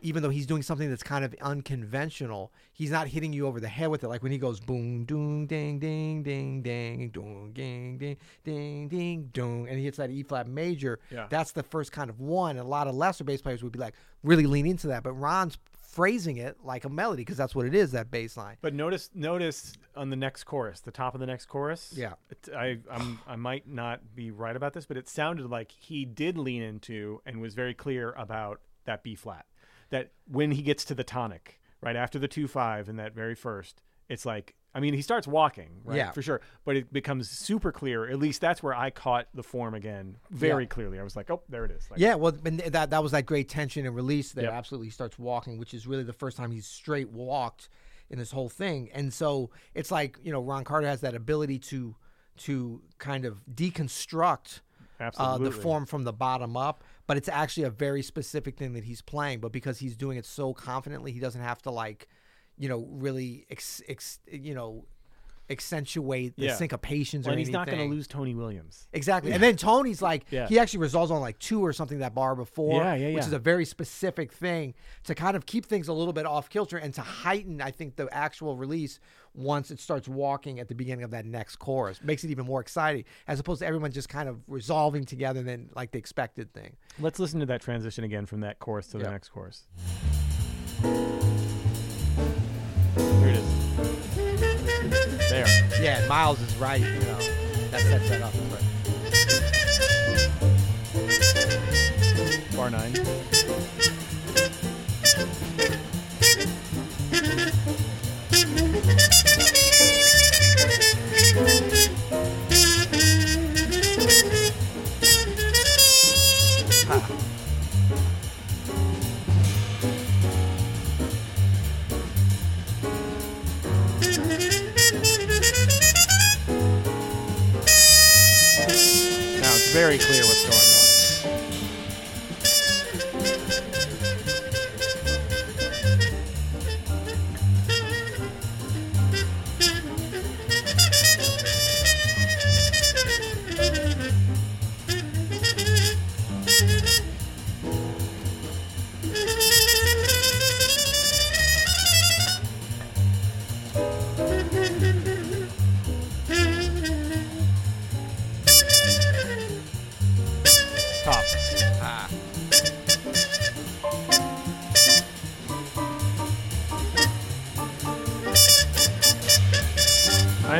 even 0.00 0.22
though 0.22 0.30
he's 0.30 0.46
doing 0.46 0.62
something 0.62 0.88
that's 0.88 1.02
kind 1.02 1.24
of 1.24 1.34
unconventional, 1.40 2.52
he's 2.72 2.90
not 2.90 3.08
hitting 3.08 3.32
you 3.32 3.46
over 3.46 3.60
the 3.60 3.68
head 3.68 3.88
with 3.88 4.04
it. 4.04 4.08
Like 4.08 4.22
when 4.22 4.32
he 4.32 4.38
goes 4.38 4.60
boom, 4.60 5.04
doom, 5.04 5.46
ding, 5.46 5.78
ding, 5.78 6.22
ding, 6.22 6.62
ding, 6.62 7.10
doom, 7.10 7.52
ding, 7.52 7.98
ding, 7.98 8.16
ding, 8.44 8.88
ding, 8.88 9.30
doom, 9.32 9.66
and 9.68 9.78
he 9.78 9.84
hits 9.84 9.98
that 9.98 10.10
E 10.10 10.22
flat 10.22 10.46
major. 10.48 11.00
Yeah. 11.10 11.26
That's 11.28 11.52
the 11.52 11.62
first 11.62 11.92
kind 11.92 12.10
of 12.10 12.20
one. 12.20 12.56
And 12.56 12.60
a 12.60 12.68
lot 12.68 12.86
of 12.86 12.94
lesser 12.94 13.24
bass 13.24 13.42
players 13.42 13.62
would 13.62 13.72
be 13.72 13.78
like 13.78 13.94
really 14.22 14.46
lean 14.46 14.66
into 14.66 14.88
that. 14.88 15.02
But 15.02 15.12
Ron's 15.14 15.58
phrasing 15.72 16.36
it 16.36 16.56
like 16.62 16.84
a 16.84 16.88
melody 16.88 17.22
because 17.22 17.36
that's 17.36 17.56
what 17.56 17.66
it 17.66 17.74
is. 17.74 17.90
That 17.90 18.10
bass 18.10 18.36
line. 18.36 18.56
But 18.60 18.74
notice, 18.74 19.10
notice 19.14 19.72
on 19.96 20.10
the 20.10 20.16
next 20.16 20.44
chorus, 20.44 20.80
the 20.80 20.92
top 20.92 21.14
of 21.14 21.20
the 21.20 21.26
next 21.26 21.46
chorus. 21.46 21.92
Yeah. 21.96 22.12
it, 22.30 22.48
I, 22.56 22.78
I'm, 22.90 23.18
I 23.26 23.34
might 23.34 23.66
not 23.66 24.14
be 24.14 24.30
right 24.30 24.54
about 24.54 24.74
this, 24.74 24.86
but 24.86 24.96
it 24.96 25.08
sounded 25.08 25.50
like 25.50 25.72
he 25.72 26.04
did 26.04 26.38
lean 26.38 26.62
into 26.62 27.20
and 27.26 27.40
was 27.40 27.54
very 27.54 27.74
clear 27.74 28.12
about 28.12 28.60
that 28.84 29.02
B 29.02 29.16
flat. 29.16 29.46
That 29.90 30.12
when 30.26 30.50
he 30.52 30.62
gets 30.62 30.84
to 30.86 30.94
the 30.94 31.04
tonic, 31.04 31.60
right 31.80 31.96
after 31.96 32.18
the 32.18 32.28
two 32.28 32.46
five 32.48 32.88
in 32.88 32.96
that 32.96 33.14
very 33.14 33.34
first, 33.34 33.82
it's 34.08 34.26
like, 34.26 34.54
I 34.74 34.80
mean, 34.80 34.92
he 34.94 35.00
starts 35.02 35.26
walking, 35.26 35.80
right, 35.84 35.96
Yeah. 35.96 36.10
for 36.12 36.20
sure, 36.22 36.40
but 36.64 36.76
it 36.76 36.92
becomes 36.92 37.30
super 37.30 37.72
clear. 37.72 38.06
At 38.08 38.18
least 38.18 38.40
that's 38.40 38.62
where 38.62 38.74
I 38.74 38.90
caught 38.90 39.28
the 39.34 39.42
form 39.42 39.74
again 39.74 40.18
very 40.30 40.64
Yeah. 40.64 40.68
clearly. 40.68 41.00
I 41.00 41.02
was 41.02 41.16
like, 41.16 41.30
oh, 41.30 41.42
there 41.48 41.64
it 41.64 41.70
is. 41.70 41.90
Like, 41.90 42.00
Yeah, 42.00 42.14
well, 42.16 42.36
and 42.44 42.60
that 42.60 42.90
that 42.90 43.02
was 43.02 43.12
that 43.12 43.24
great 43.26 43.48
tension 43.48 43.86
and 43.86 43.94
release 43.96 44.32
there. 44.32 44.44
Yep. 44.44 44.52
Absolutely, 44.52 44.86
he 44.88 44.92
starts 44.92 45.18
walking, 45.18 45.58
which 45.58 45.72
is 45.72 45.86
really 45.86 46.04
the 46.04 46.12
first 46.12 46.36
time 46.36 46.50
he's 46.50 46.66
straight 46.66 47.08
walked 47.10 47.68
in 48.10 48.18
this 48.18 48.30
whole 48.30 48.48
thing. 48.48 48.90
And 48.92 49.12
so 49.12 49.50
it's 49.74 49.90
like 49.90 50.18
you 50.22 50.32
know, 50.32 50.40
Ron 50.42 50.64
Carter 50.64 50.86
has 50.86 51.00
that 51.00 51.14
ability 51.14 51.58
to 51.60 51.96
to 52.38 52.82
kind 52.98 53.24
of 53.24 53.42
deconstruct 53.52 54.60
uh, 55.00 55.38
the 55.38 55.50
form 55.52 55.86
from 55.86 56.04
the 56.04 56.12
bottom 56.12 56.56
up, 56.56 56.82
but 57.08 57.16
it's 57.16 57.28
actually 57.28 57.64
a 57.64 57.70
very 57.70 58.02
specific 58.02 58.56
thing 58.56 58.74
that 58.74 58.84
he's 58.84 59.02
playing. 59.02 59.40
But 59.40 59.50
because 59.50 59.78
he's 59.78 59.96
doing 59.96 60.18
it 60.18 60.26
so 60.26 60.52
confidently, 60.52 61.10
he 61.10 61.18
doesn't 61.18 61.40
have 61.40 61.60
to 61.62 61.70
like, 61.70 62.06
you 62.58 62.68
know, 62.68 62.86
really, 62.90 63.46
ex, 63.50 63.82
ex, 63.88 64.20
you 64.30 64.54
know, 64.54 64.84
accentuate 65.50 66.36
the 66.36 66.46
Yeah. 66.46 66.52
syncopations 66.56 67.26
or 67.26 67.30
and 67.30 67.38
he's 67.38 67.48
anything. 67.48 67.52
not 67.52 67.66
going 67.66 67.78
to 67.78 67.94
lose 67.94 68.06
Tony 68.06 68.34
Williams. 68.34 68.86
Exactly. 68.92 69.32
And 69.32 69.42
then 69.42 69.56
Tony's 69.56 70.02
like, 70.02 70.24
Yeah. 70.30 70.46
he 70.46 70.58
actually 70.58 70.80
resolves 70.80 71.10
on 71.10 71.20
like 71.20 71.38
two 71.38 71.64
or 71.64 71.72
something 71.72 71.98
that 72.00 72.14
bar 72.14 72.34
before, 72.36 72.82
Yeah, 72.82 72.94
yeah, 72.94 73.06
which 73.08 73.22
yeah. 73.22 73.26
is 73.28 73.32
a 73.32 73.38
very 73.38 73.64
specific 73.64 74.32
thing 74.32 74.74
to 75.04 75.14
kind 75.14 75.36
of 75.36 75.46
keep 75.46 75.64
things 75.66 75.88
a 75.88 75.92
little 75.92 76.12
bit 76.12 76.26
off 76.26 76.50
kilter 76.50 76.76
and 76.76 76.92
to 76.94 77.00
heighten, 77.00 77.60
I 77.62 77.70
think, 77.70 77.96
the 77.96 78.08
actual 78.12 78.56
release 78.56 79.00
once 79.34 79.70
it 79.70 79.78
starts 79.80 80.08
walking 80.08 80.58
at 80.58 80.68
the 80.68 80.74
beginning 80.74 81.04
of 81.04 81.10
that 81.12 81.24
next 81.24 81.56
chorus. 81.56 82.00
Makes 82.02 82.24
it 82.24 82.30
even 82.30 82.46
more 82.46 82.60
exciting 82.60 83.04
as 83.26 83.38
opposed 83.40 83.60
to 83.60 83.66
everyone 83.66 83.92
just 83.92 84.08
kind 84.08 84.28
of 84.28 84.40
resolving 84.48 85.04
together 85.04 85.40
and 85.40 85.48
then 85.48 85.70
like 85.74 85.92
the 85.92 85.98
expected 85.98 86.52
thing. 86.52 86.76
Let's 86.98 87.18
listen 87.18 87.40
to 87.40 87.46
that 87.46 87.60
transition 87.62 88.04
again 88.04 88.26
from 88.26 88.40
that 88.40 88.58
chorus 88.58 88.88
to 88.88 88.98
the 88.98 89.10
next 89.10 89.28
chorus. 89.30 89.66
There. 95.28 95.46
Yeah, 95.82 96.06
Miles 96.08 96.40
is 96.40 96.56
right, 96.56 96.80
you 96.80 96.86
know. 96.86 97.18
That 97.70 97.80
sets 97.82 98.08
that 98.08 98.22
up. 98.22 98.32
Bar 102.56 102.70
nine. 102.70 103.37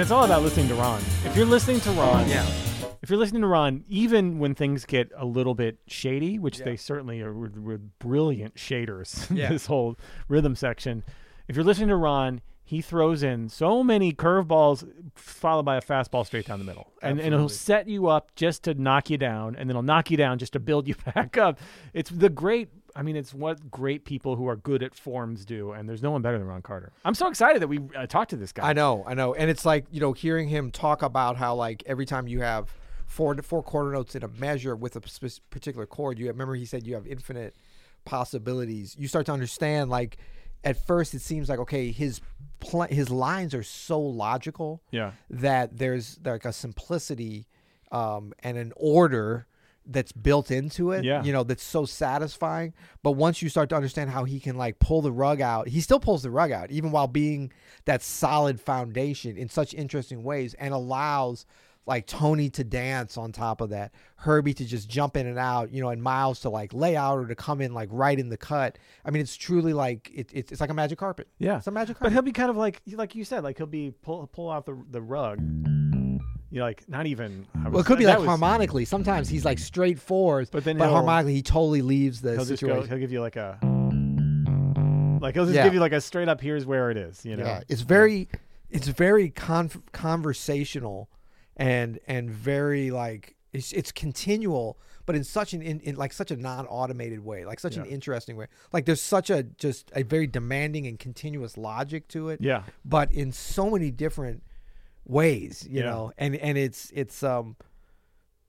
It's 0.08 0.12
all 0.14 0.24
about 0.24 0.40
listening 0.40 0.68
to 0.68 0.74
Ron. 0.74 1.02
If 1.26 1.36
you're 1.36 1.44
listening 1.44 1.80
to 1.80 1.90
Ron, 1.90 2.26
yeah. 2.30 2.46
if 3.02 3.10
you're 3.10 3.18
listening 3.18 3.42
to 3.42 3.46
Ron, 3.46 3.84
even 3.90 4.38
when 4.38 4.54
things 4.54 4.86
get 4.86 5.12
a 5.14 5.26
little 5.26 5.54
bit 5.54 5.80
shady, 5.86 6.38
which 6.38 6.60
they 6.60 6.76
certainly 6.76 7.20
are 7.20 7.34
with, 7.34 7.58
with 7.58 7.98
brilliant 7.98 8.54
shaders, 8.54 9.28
Yeah. 9.30 9.50
this 9.50 9.66
whole 9.66 9.98
rhythm 10.26 10.56
section, 10.56 11.04
if 11.46 11.56
you're 11.56 11.64
listening 11.66 11.88
to 11.88 11.96
Ron, 11.96 12.40
he 12.64 12.80
throws 12.80 13.22
in 13.22 13.50
so 13.50 13.84
many 13.84 14.14
curveballs 14.14 14.90
followed 15.14 15.64
by 15.64 15.76
a 15.76 15.82
fastball 15.82 16.24
straight 16.24 16.46
down 16.46 16.58
the 16.58 16.64
middle. 16.64 16.90
And, 17.02 17.20
and 17.20 17.34
he'll 17.34 17.50
set 17.50 17.86
you 17.86 18.06
up 18.06 18.34
just 18.34 18.64
to 18.64 18.72
knock 18.72 19.10
you 19.10 19.18
down, 19.18 19.56
and 19.56 19.68
then 19.68 19.76
he'll 19.76 19.82
knock 19.82 20.10
you 20.10 20.16
down 20.16 20.38
just 20.38 20.54
to 20.54 20.58
build 20.58 20.88
you 20.88 20.94
back 21.14 21.36
up. 21.36 21.58
It's 21.92 22.08
the 22.08 22.30
great, 22.30 22.70
I 22.98 23.02
mean, 23.02 23.14
it's 23.14 23.32
what 23.32 23.70
great 23.70 24.04
people 24.04 24.34
who 24.34 24.48
are 24.48 24.56
good 24.56 24.82
at 24.82 24.92
forms 24.94 25.44
do, 25.44 25.70
and 25.70 25.88
there's 25.88 26.02
no 26.02 26.10
one 26.10 26.20
better 26.20 26.36
than 26.36 26.48
Ron 26.48 26.62
Carter. 26.62 26.92
I'm 27.04 27.14
so 27.14 27.28
excited 27.28 27.62
that 27.62 27.68
we 27.68 27.78
uh, 27.96 28.06
talked 28.08 28.30
to 28.30 28.36
this 28.36 28.52
guy. 28.52 28.68
I 28.68 28.72
know, 28.72 29.04
I 29.06 29.14
know, 29.14 29.34
and 29.34 29.48
it's 29.48 29.64
like 29.64 29.86
you 29.92 30.00
know, 30.00 30.12
hearing 30.12 30.48
him 30.48 30.72
talk 30.72 31.02
about 31.02 31.36
how 31.36 31.54
like 31.54 31.84
every 31.86 32.04
time 32.06 32.26
you 32.26 32.40
have 32.40 32.74
four 33.06 33.36
four 33.42 33.62
quarter 33.62 33.92
notes 33.92 34.16
in 34.16 34.24
a 34.24 34.28
measure 34.28 34.74
with 34.74 34.96
a 34.96 35.02
sp- 35.08 35.40
particular 35.48 35.86
chord, 35.86 36.18
you 36.18 36.26
have, 36.26 36.34
remember 36.34 36.56
he 36.56 36.64
said 36.66 36.86
you 36.86 36.94
have 36.94 37.06
infinite 37.06 37.54
possibilities. 38.04 38.96
You 38.98 39.06
start 39.06 39.26
to 39.26 39.32
understand 39.32 39.90
like 39.90 40.16
at 40.64 40.84
first 40.86 41.14
it 41.14 41.20
seems 41.20 41.48
like 41.48 41.60
okay, 41.60 41.92
his 41.92 42.20
pl- 42.58 42.82
his 42.90 43.10
lines 43.10 43.54
are 43.54 43.62
so 43.62 44.00
logical 44.00 44.82
Yeah. 44.90 45.12
that 45.30 45.78
there's 45.78 46.18
like 46.24 46.44
a 46.44 46.52
simplicity 46.52 47.46
um, 47.92 48.32
and 48.42 48.58
an 48.58 48.72
order 48.76 49.46
that's 49.88 50.12
built 50.12 50.50
into 50.50 50.92
it. 50.92 51.04
Yeah. 51.04 51.22
You 51.22 51.32
know, 51.32 51.42
that's 51.42 51.62
so 51.62 51.84
satisfying. 51.84 52.74
But 53.02 53.12
once 53.12 53.42
you 53.42 53.48
start 53.48 53.70
to 53.70 53.76
understand 53.76 54.10
how 54.10 54.24
he 54.24 54.38
can 54.38 54.56
like 54.56 54.78
pull 54.78 55.02
the 55.02 55.12
rug 55.12 55.40
out, 55.40 55.68
he 55.68 55.80
still 55.80 55.98
pulls 56.00 56.22
the 56.22 56.30
rug 56.30 56.52
out, 56.52 56.70
even 56.70 56.90
while 56.90 57.08
being 57.08 57.52
that 57.86 58.02
solid 58.02 58.60
foundation 58.60 59.36
in 59.36 59.48
such 59.48 59.74
interesting 59.74 60.22
ways 60.22 60.54
and 60.54 60.74
allows 60.74 61.46
like 61.86 62.06
Tony 62.06 62.50
to 62.50 62.62
dance 62.62 63.16
on 63.16 63.32
top 63.32 63.62
of 63.62 63.70
that, 63.70 63.92
Herbie 64.16 64.52
to 64.52 64.64
just 64.66 64.90
jump 64.90 65.16
in 65.16 65.26
and 65.26 65.38
out, 65.38 65.72
you 65.72 65.80
know, 65.80 65.88
and 65.88 66.02
Miles 66.02 66.40
to 66.40 66.50
like 66.50 66.74
lay 66.74 66.94
out 66.96 67.16
or 67.16 67.26
to 67.26 67.34
come 67.34 67.62
in 67.62 67.72
like 67.72 67.88
right 67.90 68.18
in 68.18 68.28
the 68.28 68.36
cut. 68.36 68.78
I 69.06 69.10
mean, 69.10 69.22
it's 69.22 69.34
truly 69.34 69.72
like 69.72 70.10
it, 70.12 70.30
it's 70.34 70.52
it's 70.52 70.60
like 70.60 70.68
a 70.68 70.74
magic 70.74 70.98
carpet. 70.98 71.28
Yeah, 71.38 71.56
It's 71.56 71.66
a 71.66 71.70
magic 71.70 71.96
carpet. 71.96 72.10
But 72.10 72.12
he'll 72.12 72.22
be 72.22 72.32
kind 72.32 72.50
of 72.50 72.58
like, 72.58 72.82
like 72.92 73.14
you 73.14 73.24
said, 73.24 73.42
like 73.42 73.56
he'll 73.56 73.66
be 73.66 73.94
pull 74.02 74.26
pull 74.26 74.50
out 74.50 74.66
the 74.66 74.78
the 74.90 75.00
rug. 75.00 75.40
You 76.50 76.60
know, 76.60 76.64
like 76.64 76.88
not 76.88 77.06
even. 77.06 77.46
I 77.64 77.68
Well, 77.68 77.80
it 77.80 77.86
could 77.86 77.98
be 77.98 78.04
that 78.06 78.10
like 78.12 78.18
was- 78.20 78.26
harmonically. 78.28 78.84
Sometimes 78.86 79.28
he's 79.28 79.44
like 79.44 79.58
straightforward, 79.58 80.48
But 80.50 80.64
then 80.64 80.78
but 80.78 80.88
harmonically 80.90 81.34
he 81.34 81.42
totally 81.42 81.82
leaves 81.82 82.20
the 82.22 82.30
He'll 82.30 82.38
just 82.44 82.62
go. 82.62 82.68
situation. 82.68 82.88
He'll 82.88 82.98
give 82.98 83.12
you 83.12 83.20
like 83.20 83.36
a. 83.36 83.58
Like 85.20 85.34
he'll 85.34 85.44
just 85.46 85.56
Yeah. 85.56 85.64
give 85.64 85.74
you 85.74 85.80
like 85.80 85.92
a 85.92 86.00
straight 86.00 86.28
up. 86.28 86.40
Here's 86.40 86.64
where 86.64 86.90
it 86.90 86.96
is. 86.96 87.24
You 87.24 87.36
know. 87.36 87.44
Yeah, 87.44 87.62
it's 87.68 87.82
very, 87.82 88.28
it's 88.70 88.86
very 88.88 89.30
con- 89.30 89.70
conversational, 89.92 91.08
and 91.56 91.98
and 92.06 92.30
very 92.30 92.90
like 92.92 93.34
it's 93.52 93.72
it's 93.72 93.90
continual, 93.90 94.78
but 95.06 95.16
in 95.16 95.24
such 95.24 95.52
an 95.54 95.60
in, 95.60 95.80
in 95.80 95.96
like 95.96 96.12
such 96.12 96.30
a 96.30 96.36
non-automated 96.36 97.24
way, 97.24 97.44
like 97.44 97.58
such 97.60 97.76
an 97.76 97.84
interesting 97.86 98.36
way. 98.36 98.46
Like 98.72 98.84
there's 98.84 99.02
such 99.02 99.28
a 99.28 99.42
just 99.42 99.90
a 99.94 100.02
very 100.04 100.26
demanding 100.28 100.86
and 100.86 100.98
continuous 100.98 101.56
logic 101.58 102.06
to 102.08 102.28
it. 102.28 102.40
Yeah. 102.40 102.62
but 102.84 103.10
in 103.12 103.32
so 103.32 103.70
many 103.70 103.90
different 103.90 104.42
ways, 105.08 105.66
you 105.68 105.80
Yeah. 105.80 105.90
know, 105.90 106.12
and 106.18 106.36
and 106.36 106.56
it's 106.58 106.90
it's 106.94 107.22
um. 107.22 107.56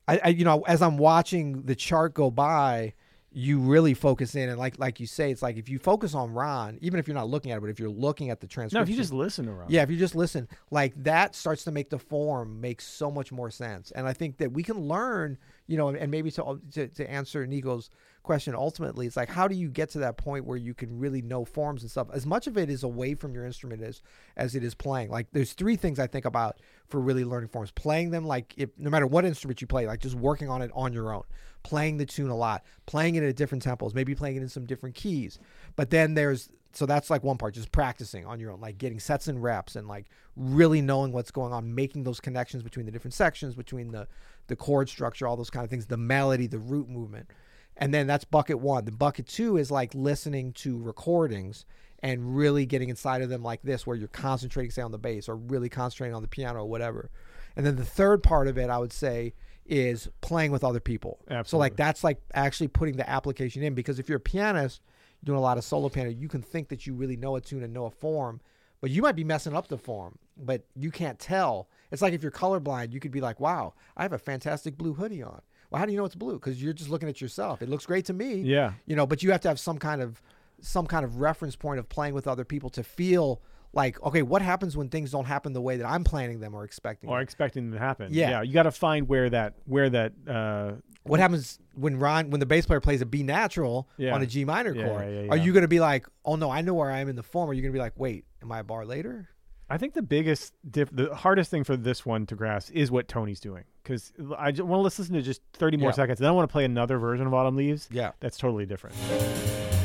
I, 0.08 0.20
I 0.24 0.28
you 0.30 0.44
know 0.46 0.62
as 0.62 0.82
I'm 0.82 0.98
watching 0.98 1.64
the 1.64 1.76
chart 1.76 2.14
go 2.16 2.32
by, 2.32 2.94
you 3.32 3.60
really 3.60 3.94
focus 3.94 4.34
in 4.34 4.50
and 4.50 4.58
like 4.58 4.80
like 4.80 5.00
you 5.00 5.06
say, 5.06 5.30
it's 5.32 5.42
like 5.44 5.56
if 5.58 5.70
you 5.70 5.78
focus 5.78 6.16
on 6.16 6.34
Ron, 6.34 6.80
even 6.82 7.00
if 7.00 7.08
you're 7.08 7.14
not 7.16 7.30
looking 7.30 7.52
at 7.52 7.58
it, 7.58 7.62
but 7.62 7.70
if 7.70 7.80
you're 7.80 7.90
looking 7.90 8.32
at 8.32 8.40
the 8.40 8.48
No, 8.72 8.82
if 8.82 8.90
you 8.90 8.96
just 8.96 9.14
listen 9.14 9.46
to 9.46 9.52
Ron. 9.54 9.68
yeah, 9.70 9.84
if 9.84 9.92
you 9.92 9.98
just 9.98 10.16
listen, 10.16 10.48
like 10.72 10.94
that 11.04 11.36
starts 11.36 11.64
to 11.66 11.72
make 11.72 11.90
the 11.92 12.00
form 12.00 12.60
make 12.60 12.82
so 12.82 13.12
much 13.12 13.32
more 13.32 13.52
sense. 13.52 13.92
And 13.92 14.08
I 14.08 14.14
think 14.14 14.38
that 14.38 14.52
we 14.52 14.64
can 14.64 14.80
learn, 14.80 15.38
you 15.68 15.78
know, 15.78 15.90
and, 15.90 15.98
and 15.98 16.10
maybe 16.10 16.32
to, 16.32 16.60
to 16.74 16.88
to 16.88 17.10
answer 17.10 17.46
Nico's 17.46 17.92
question 18.30 18.54
ultimately, 18.54 19.08
it's 19.08 19.18
like 19.18 19.28
how 19.28 19.48
do 19.48 19.56
you 19.56 19.68
get 19.70 19.90
to 19.90 19.98
that 19.98 20.16
point 20.16 20.46
where 20.46 20.56
you 20.56 20.76
can 20.76 21.00
really 21.00 21.20
know 21.20 21.44
forms 21.44 21.82
and 21.82 21.90
stuff? 21.90 22.10
As 22.14 22.28
much 22.28 22.46
of 22.46 22.60
it 22.60 22.70
is 22.70 22.84
away 22.84 23.16
from 23.16 23.34
your 23.34 23.44
instrument 23.44 23.82
as 23.82 24.04
as 24.38 24.54
it 24.54 24.64
is 24.64 24.76
playing. 24.76 25.10
Like 25.10 25.26
there's 25.32 25.54
three 25.54 25.76
things 25.76 25.98
I 25.98 26.06
think 26.06 26.26
about 26.26 26.60
for 26.86 27.00
really 27.00 27.26
learning 27.26 27.50
forms. 27.50 27.72
Playing 27.72 28.12
them 28.12 28.26
like 28.28 28.54
if 28.56 28.70
no 28.78 28.92
matter 28.92 29.08
what 29.08 29.26
instrument 29.26 29.62
you 29.62 29.66
play, 29.66 29.88
like 29.88 30.00
just 30.00 30.14
working 30.14 30.48
on 30.48 30.62
it 30.62 30.70
on 30.76 30.94
your 30.94 31.12
own. 31.12 31.24
Playing 31.64 31.98
the 31.98 32.06
tune 32.06 32.30
a 32.30 32.38
lot, 32.38 32.64
playing 32.86 33.16
it 33.16 33.24
at 33.24 33.36
different 33.36 33.66
tempos, 33.66 33.96
maybe 33.96 34.14
playing 34.14 34.36
it 34.36 34.44
in 34.44 34.48
some 34.48 34.68
different 34.68 34.94
keys. 34.94 35.40
But 35.76 35.90
then 35.90 36.14
there's 36.14 36.50
so 36.72 36.86
that's 36.86 37.10
like 37.10 37.24
one 37.24 37.40
part, 37.40 37.56
just 37.56 37.72
practicing 37.72 38.28
on 38.28 38.40
your 38.40 38.52
own, 38.52 38.62
like 38.62 38.78
getting 38.78 39.00
sets 39.00 39.28
and 39.28 39.42
reps 39.42 39.76
and 39.76 39.88
like 39.88 40.06
really 40.36 40.82
knowing 40.82 41.12
what's 41.12 41.32
going 41.32 41.52
on, 41.52 41.74
making 41.74 42.04
those 42.04 42.20
connections 42.20 42.62
between 42.62 42.86
the 42.86 42.92
different 42.92 43.16
sections, 43.16 43.56
between 43.56 43.92
the 43.92 44.08
the 44.46 44.56
chord 44.56 44.88
structure, 44.88 45.26
all 45.26 45.36
those 45.36 45.50
kind 45.50 45.64
of 45.64 45.72
things, 45.72 45.88
the 45.88 45.98
melody, 45.98 46.46
the 46.46 46.60
root 46.60 46.88
movement. 46.88 47.32
And 47.80 47.94
then 47.94 48.06
that's 48.06 48.26
bucket 48.26 48.60
one. 48.60 48.86
The 48.86 48.92
bucket 48.92 49.26
two 49.26 49.58
is 49.58 49.72
like 49.72 49.96
listening 49.96 50.54
to 50.54 50.78
recordings 50.78 51.66
and 52.04 52.36
really 52.36 52.66
getting 52.66 52.90
inside 52.90 53.22
of 53.22 53.30
them 53.30 53.42
like 53.42 53.62
this, 53.62 53.88
where 53.88 53.96
you're 53.98 54.08
concentrating, 54.10 54.70
say, 54.70 54.82
on 54.82 54.92
the 54.92 54.98
bass 54.98 55.28
or 55.28 55.36
really 55.36 55.70
concentrating 55.70 56.14
on 56.14 56.22
the 56.22 56.28
piano 56.28 56.60
or 56.60 56.66
whatever. 56.66 57.10
And 57.56 57.66
then 57.66 57.78
the 57.78 57.86
third 57.86 58.22
part 58.22 58.48
of 58.48 58.58
it, 58.58 58.70
I 58.70 58.78
would 58.78 58.94
say, 58.94 59.34
is 59.66 60.10
playing 60.22 60.52
with 60.52 60.64
other 60.64 60.80
people. 60.80 61.20
So 61.48 61.58
like 61.58 61.76
that's 61.76 62.04
like 62.04 62.20
actually 62.34 62.68
putting 62.68 62.98
the 62.98 63.10
application 63.10 63.64
in 63.64 63.76
because 63.76 64.00
if 64.00 64.10
you're 64.10 64.18
a 64.18 64.22
pianist 64.22 64.82
doing 65.24 65.38
a 65.38 65.42
lot 65.42 65.58
of 65.58 65.64
solo 65.64 65.90
piano, 65.90 66.10
you 66.10 66.28
can 66.28 66.42
think 66.42 66.70
that 66.70 66.88
you 66.88 66.94
really 66.94 67.16
know 67.18 67.36
a 67.36 67.42
tune 67.42 67.64
and 67.64 67.74
know 67.74 67.86
a 67.86 67.92
form, 67.92 68.42
but 68.82 68.90
you 68.90 69.02
might 69.02 69.16
be 69.16 69.24
messing 69.24 69.56
up 69.56 69.68
the 69.68 69.78
form, 69.78 70.18
but 70.38 70.64
you 70.76 70.90
can't 70.90 71.20
tell. 71.20 71.70
It's 71.92 72.02
like 72.02 72.14
if 72.14 72.24
you're 72.24 72.32
colorblind, 72.32 72.94
you 72.94 73.00
could 73.00 73.12
be 73.12 73.22
like, 73.22 73.40
"Wow, 73.40 73.74
I 73.96 74.04
have 74.04 74.14
a 74.14 74.18
fantastic 74.18 74.78
blue 74.78 74.94
hoodie 74.94 75.22
on." 75.22 75.42
Well, 75.70 75.80
how 75.80 75.86
do 75.86 75.92
you 75.92 75.98
know 75.98 76.06
it's 76.06 76.16
blue? 76.16 76.34
Because 76.34 76.62
you're 76.62 76.74
just 76.74 76.90
looking 76.90 77.10
at 77.10 77.22
yourself. 77.22 77.62
It 77.62 77.70
looks 77.70 77.86
great 77.86 78.06
to 78.06 78.14
me. 78.14 78.36
Yeah. 78.36 78.74
You 78.86 78.96
know, 78.96 79.06
but 79.06 79.22
you 79.24 79.32
have 79.32 79.42
to 79.42 79.48
have 79.48 79.60
some 79.60 79.78
kind 79.78 80.02
of 80.02 80.22
some 80.62 80.86
kind 80.88 81.06
of 81.06 81.18
reference 81.22 81.56
point 81.56 81.80
of 81.80 81.88
playing 81.88 82.14
with 82.14 82.28
other 82.28 82.44
people 82.44 82.70
to 82.72 82.84
feel 82.84 83.42
like, 83.72 84.02
okay, 84.04 84.22
what 84.24 84.42
happens 84.42 84.76
when 84.76 84.90
things 84.90 85.12
don't 85.12 85.26
happen 85.26 85.54
the 85.54 85.62
way 85.62 85.78
that 85.78 85.86
I'm 85.88 86.04
planning 86.04 86.40
them 86.40 86.54
or 86.56 86.64
expecting? 86.66 87.10
Or 87.10 87.18
them? 87.18 87.24
expecting 87.24 87.66
them 87.70 87.74
to 87.80 87.80
happen. 87.80 88.10
Yeah. 88.12 88.42
You 88.42 88.52
got 88.54 88.64
to 88.64 88.72
find 88.72 89.08
where 89.08 89.30
that 89.30 89.54
where 89.66 89.90
that 89.92 90.14
uh, 90.28 90.72
what 91.04 91.20
happens 91.20 91.60
when 91.76 91.98
Ron 92.00 92.30
when 92.32 92.40
the 92.40 92.46
bass 92.48 92.66
player 92.66 92.82
plays 92.82 93.02
a 93.02 93.06
B 93.06 93.22
natural 93.24 93.88
Yeah. 93.98 94.16
on 94.16 94.22
a 94.22 94.26
G 94.26 94.44
minor 94.44 94.74
Yeah, 94.76 94.86
chord? 94.88 95.04
yeah, 95.14 95.22
yeah, 95.22 95.30
Are 95.30 95.38
you 95.38 95.54
going 95.54 95.62
to 95.62 95.68
be 95.70 95.80
like, 95.80 96.08
oh 96.26 96.36
no, 96.36 96.50
I 96.50 96.62
know 96.62 96.74
where 96.74 96.92
I 96.92 97.00
am 97.00 97.10
in 97.10 97.16
the 97.16 97.24
form? 97.24 97.48
Or 97.48 97.52
are 97.52 97.54
you 97.54 97.62
going 97.62 97.72
to 97.72 97.78
be 97.78 97.82
like, 97.82 97.94
wait, 97.96 98.26
am 98.42 98.52
I 98.52 98.60
a 98.60 98.64
bar 98.64 98.86
later? 98.86 99.30
I 99.70 99.78
think 99.78 99.94
the 99.94 100.02
biggest, 100.02 100.54
diff- 100.70 100.90
the 100.92 101.14
hardest 101.16 101.52
thing 101.52 101.64
for 101.64 101.78
this 101.78 102.06
one 102.06 102.26
to 102.28 102.36
grasp 102.36 102.72
is 102.74 102.90
what 102.90 103.08
Tony's 103.08 103.40
doing. 103.40 103.66
Because 103.84 104.12
I 104.38 104.46
want 104.52 104.58
to 104.58 104.78
listen 104.78 105.14
to 105.14 105.22
just 105.22 105.42
30 105.54 105.78
more 105.78 105.90
Yeah. 105.90 105.96
seconds. 105.96 106.20
Then 106.20 106.28
I 106.30 106.32
want 106.32 106.50
to 106.50 106.52
play 106.52 106.66
another 106.66 106.98
version 106.98 107.28
of 107.28 107.34
Autumn 107.34 107.56
Leaves. 107.56 107.88
Yeah. 107.92 108.12
That's 108.20 108.38
totally 108.38 108.66
different. 108.66 108.96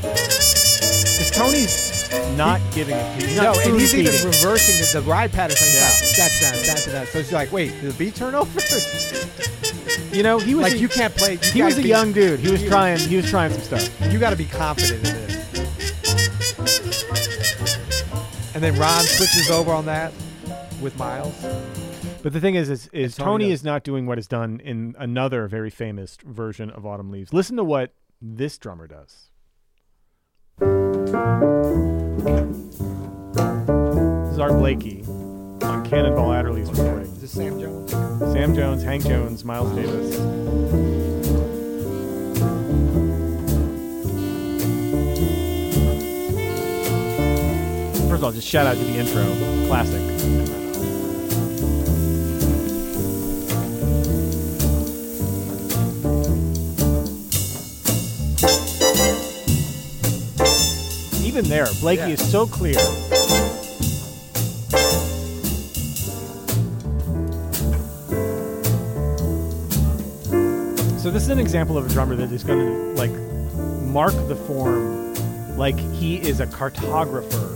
Because 0.02 1.30
Tony's 1.32 2.10
not 2.36 2.60
giving 2.72 2.96
it. 2.96 3.22
He's 3.22 3.36
No, 3.36 3.52
and 3.64 3.78
he's 3.80 3.94
even 3.94 4.12
reversing 4.26 4.76
the, 4.80 5.00
the 5.00 5.10
ride 5.10 5.32
pattern. 5.32 5.56
Like, 5.60 5.74
Yeah. 5.74 5.80
That's 5.80 6.16
that's 6.16 6.40
that, 6.40 6.66
that's 6.66 6.84
that. 6.86 7.08
So 7.08 7.18
it's 7.18 7.32
like, 7.32 7.52
wait, 7.52 7.70
did 7.80 7.92
the 7.92 7.98
beat 7.98 8.14
turn 8.14 8.34
over? 8.34 8.60
You 10.14 10.22
know, 10.22 10.38
he 10.38 10.54
was 10.54 10.62
like 10.64 10.72
a, 10.74 10.78
you 10.78 10.88
can't 10.88 11.14
play. 11.14 11.32
You 11.34 11.38
he 11.52 11.62
was 11.62 11.78
a 11.78 11.82
be- 11.82 11.88
young 11.88 12.12
dude. 12.12 12.40
He 12.40 12.50
was 12.50 12.62
trying. 12.64 12.98
He 13.00 13.16
was 13.16 13.28
trying 13.28 13.52
some 13.52 13.62
stuff. 13.62 14.12
You 14.12 14.18
got 14.18 14.30
to 14.30 14.36
be 14.36 14.44
confident 14.46 14.98
in 15.06 15.12
this. 15.14 15.43
Then 18.64 18.78
Ron 18.78 19.04
switches 19.04 19.50
over 19.50 19.72
on 19.72 19.84
that 19.86 20.12
with 20.80 20.96
Miles. 20.98 21.34
But 22.22 22.32
the 22.32 22.40
thing 22.40 22.54
is, 22.54 22.70
is, 22.70 22.88
is 22.94 23.14
Tony 23.14 23.44
Tony 23.44 23.52
is 23.52 23.62
not 23.62 23.84
doing 23.84 24.06
what 24.06 24.18
is 24.18 24.26
done 24.26 24.58
in 24.64 24.94
another 24.98 25.46
very 25.48 25.68
famous 25.68 26.16
version 26.24 26.70
of 26.70 26.86
Autumn 26.86 27.10
Leaves. 27.10 27.34
Listen 27.34 27.58
to 27.58 27.64
what 27.64 27.92
this 28.22 28.56
drummer 28.56 28.86
does. 28.86 29.28
This 30.58 30.70
is 34.32 34.38
Art 34.38 34.52
Blakey 34.52 35.04
on 35.04 35.84
Cannonball 35.84 36.32
Adderley's 36.32 36.70
recording. 36.70 37.12
Is 37.12 37.20
this 37.20 37.32
Sam 37.32 37.60
Jones? 37.60 37.90
Sam 38.32 38.54
Jones, 38.54 38.82
Hank 38.82 39.04
Jones, 39.04 39.44
Miles 39.44 39.74
Davis. 39.74 41.03
All, 48.24 48.32
just 48.32 48.48
shout 48.48 48.66
out 48.66 48.76
to 48.76 48.82
the 48.84 48.96
intro. 48.96 49.22
Classic. 49.66 50.00
Even 61.22 61.48
there, 61.48 61.66
Blakey 61.80 62.02
Yeah. 62.02 62.08
is 62.08 62.30
so 62.30 62.46
clear. 62.46 62.78
So 70.98 71.10
this 71.10 71.24
is 71.24 71.28
an 71.28 71.38
example 71.38 71.76
of 71.76 71.84
a 71.84 71.88
drummer 71.90 72.16
that 72.16 72.32
is 72.32 72.42
going 72.44 72.58
to 72.60 72.94
like 73.00 73.12
mark 73.82 74.14
the 74.28 74.36
form 74.36 75.14
like 75.56 75.78
he 75.94 76.16
is 76.16 76.40
a 76.40 76.46
cartographer, 76.46 77.53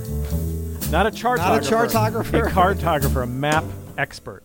not 0.90 1.06
a 1.06 1.10
chartographer. 1.10 1.38
Not 1.38 1.58
a 1.58 1.66
chartographer. 1.66 2.46
A 2.46 2.50
cartographer, 2.50 3.22
a 3.22 3.26
map 3.26 3.64
expert. 3.96 4.42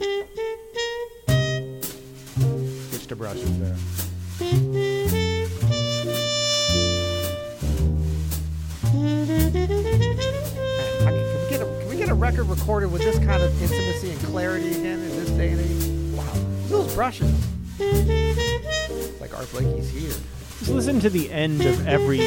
Switch 2.90 3.08
to 3.08 3.16
brushes 3.16 3.60
there. 3.60 3.76
I 11.02 11.06
can, 11.06 11.44
we 11.44 11.50
get 11.50 11.62
a 11.62 11.66
can 11.66 11.88
we 11.90 11.96
get 11.98 12.10
a 12.10 12.14
record 12.14 12.46
recorded 12.46 12.92
with 12.92 13.02
this 13.02 13.18
kind 13.20 13.42
of 13.42 13.62
intimacy 13.62 14.12
and 14.12 14.20
clarity 14.22 14.72
again 14.72 15.00
in 15.00 15.10
this 15.10 15.30
day 15.32 15.52
and 15.52 15.62
age? 15.62 16.18
Wow, 16.18 16.34
those 16.68 16.94
brushes. 16.94 17.34
It's 17.80 19.22
like 19.22 19.38
Art 19.38 19.50
Blakey's 19.52 19.90
here. 19.90 20.14
Just 20.64 20.76
listen 20.76 21.02
to 21.02 21.10
the 21.10 21.30
end 21.30 21.66
of 21.66 21.86
every 21.86 22.20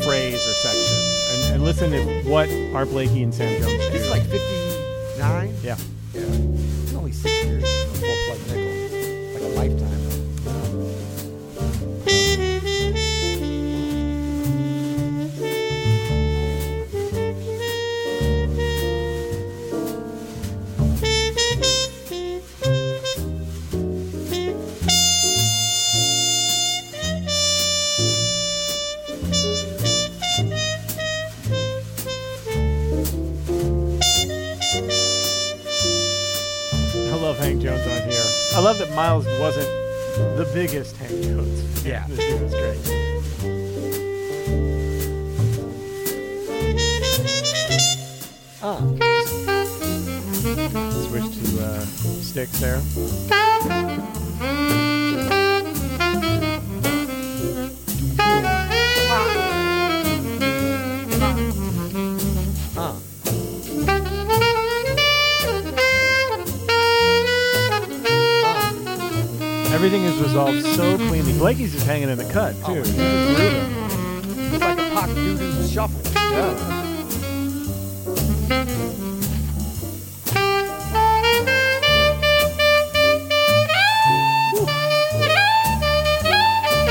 phrase 0.00 0.46
or 0.46 0.54
section, 0.54 0.96
and, 1.44 1.54
and 1.56 1.62
listen 1.62 1.90
to 1.90 2.22
what 2.26 2.48
Art 2.74 2.88
Blakey 2.88 3.22
and 3.22 3.34
Sam 3.34 3.60
Jones. 3.60 3.76
This 3.90 4.02
is 4.04 4.10
like 4.10 4.22
59. 4.22 5.54
yeah. 5.62 5.76
Miles 39.00 39.24
wasn't 39.40 39.66
the 40.36 40.44
biggest 40.52 40.94
Hank 40.98 41.22
Jones. 41.22 41.86
Yeah. 41.86 42.04
This 42.06 42.38
was 42.38 42.52
great. 42.52 42.76
Uh, 48.60 48.76
Switch 51.08 51.32
to 51.38 51.64
uh, 51.64 51.80
sticks 51.80 52.60
there. 52.60 53.39
Resolved 70.46 70.76
so 70.76 70.96
cleanly. 71.08 71.32
Blakey's 71.34 71.72
just 71.72 71.86
hanging 71.86 72.08
in 72.08 72.18
the 72.18 72.24
cut 72.24 72.54
too. 72.54 72.60
Oh. 72.66 73.70
It's 74.52 74.62
like 74.62 74.78
a 74.78 74.90
pop 74.94 75.08
doo 75.08 75.36
doo 75.36 75.68
shuffle. 75.68 76.00
Yeah. 76.14 76.76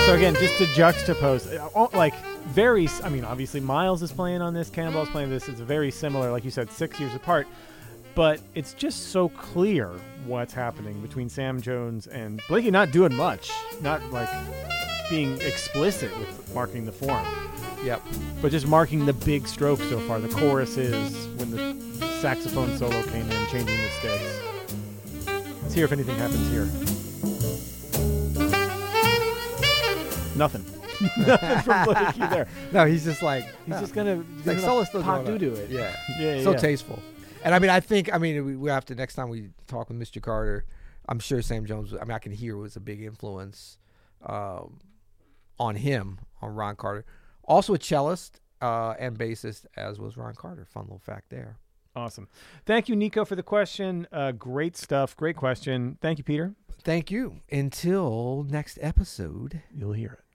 So 0.06 0.16
again, 0.16 0.34
just 0.36 0.58
to 0.58 0.66
juxtapose, 0.66 1.60
uh, 1.76 1.88
like 1.96 2.16
very, 2.48 2.90
I 3.04 3.10
mean, 3.10 3.24
obviously 3.24 3.60
Miles 3.60 4.02
is 4.02 4.12
playing 4.12 4.42
on 4.42 4.56
this, 4.56 4.70
Cannonball's 4.70 5.10
playing 5.10 5.30
this. 5.30 5.48
It's 5.48 5.60
very 5.60 5.92
similar, 5.92 6.32
like 6.32 6.44
you 6.44 6.50
said, 6.50 6.72
six 6.72 7.00
years 7.00 7.14
apart. 7.14 7.48
But 8.20 8.42
it's 8.54 8.74
just 8.74 9.12
so 9.14 9.30
clear 9.30 9.88
what's 10.26 10.52
happening 10.54 11.00
between 11.00 11.30
Sam 11.30 11.62
Jones 11.62 12.06
and 12.06 12.42
Blakey. 12.50 12.70
Not 12.70 12.92
doing 12.92 13.16
much, 13.16 13.50
not 13.82 14.04
like 14.12 14.28
being 15.10 15.40
explicit 15.40 16.12
with 16.20 16.54
marking 16.54 16.84
the 16.86 16.92
form, 16.92 17.26
Yep. 17.82 18.02
but 18.42 18.52
just 18.52 18.68
marking 18.68 19.06
the 19.06 19.14
big 19.14 19.48
strokes 19.48 19.84
so 19.88 20.02
far. 20.02 20.20
The 20.20 20.28
choruses, 20.28 21.28
when 21.38 21.52
the 21.52 22.06
saxophone 22.20 22.78
solo 22.78 23.02
came 23.04 23.22
in, 23.32 23.48
changing 23.48 23.78
the 23.78 23.90
sticks. 24.00 24.42
Let's 25.64 25.74
hear 25.74 25.86
if 25.86 25.94
anything 25.94 26.18
happens 26.18 26.46
here. 26.50 26.66
Nothing. 30.36 30.66
Nothing 31.26 31.60
from 31.62 31.86
Blakey 31.86 32.20
there. 32.20 32.50
No, 32.74 32.86
he's 32.86 33.06
just 33.06 33.22
like 33.22 33.46
He's 33.46 33.52
uh, 33.54 33.76
yeah. 33.76 33.80
just 33.80 33.94
gonna, 33.94 34.26
he's 34.36 34.46
like 34.46 34.60
solo 34.60 34.84
still 34.84 35.04
pop 35.04 35.26
on. 35.26 35.40
to 35.40 35.54
it. 35.54 35.70
Yeah. 35.70 35.96
Yeah, 36.20 36.44
so 36.44 36.52
yeah. 36.52 36.58
tasteful. 36.58 37.00
And 37.44 37.56
I 37.56 37.60
mean, 37.60 37.70
I 37.70 37.80
think, 37.80 38.14
I 38.14 38.18
mean, 38.18 38.46
we, 38.46 38.56
we 38.56 38.70
have 38.70 38.86
to 38.86 38.96
next 38.96 39.16
time 39.16 39.30
we 39.30 39.50
talk 39.68 39.90
with 39.90 40.00
Mr. 40.00 40.22
Carter. 40.22 40.66
I'm 41.08 41.20
sure 41.20 41.42
Sam 41.42 41.66
Jones. 41.66 41.94
I 41.94 42.04
mean, 42.04 42.12
I 42.12 42.20
can 42.20 42.32
hear 42.32 42.58
was 42.58 42.76
a 42.76 42.80
big 42.80 43.02
influence 43.02 43.78
um, 44.26 44.80
on 45.60 45.76
him, 45.76 46.20
on 46.42 46.54
Ron 46.54 46.76
Carter. 46.76 47.06
Also 47.44 47.74
a 47.74 47.80
cellist 47.80 48.42
uh, 48.62 48.94
and 49.00 49.18
bassist, 49.18 49.66
as 49.76 50.00
was 50.00 50.18
Ron 50.18 50.36
Carter. 50.36 50.66
Fun 50.66 50.84
little 50.84 51.00
fact 51.00 51.30
there. 51.30 51.58
Awesome. 51.96 52.28
Thank 52.66 52.88
you, 52.88 52.96
Nico, 52.96 53.26
for 53.26 53.36
the 53.36 53.44
question. 53.44 54.08
Uh, 54.12 54.32
great 54.32 54.78
stuff. 54.78 55.18
Great 55.18 55.36
question. 55.36 55.98
Thank 56.02 56.18
you, 56.20 56.24
Peter. 56.24 56.54
Thank 56.84 57.10
you. 57.10 57.42
Until 57.52 58.46
next 58.48 58.78
episode. 58.82 59.62
You'll 59.74 59.94
hear 59.94 60.20
it. 60.20 60.29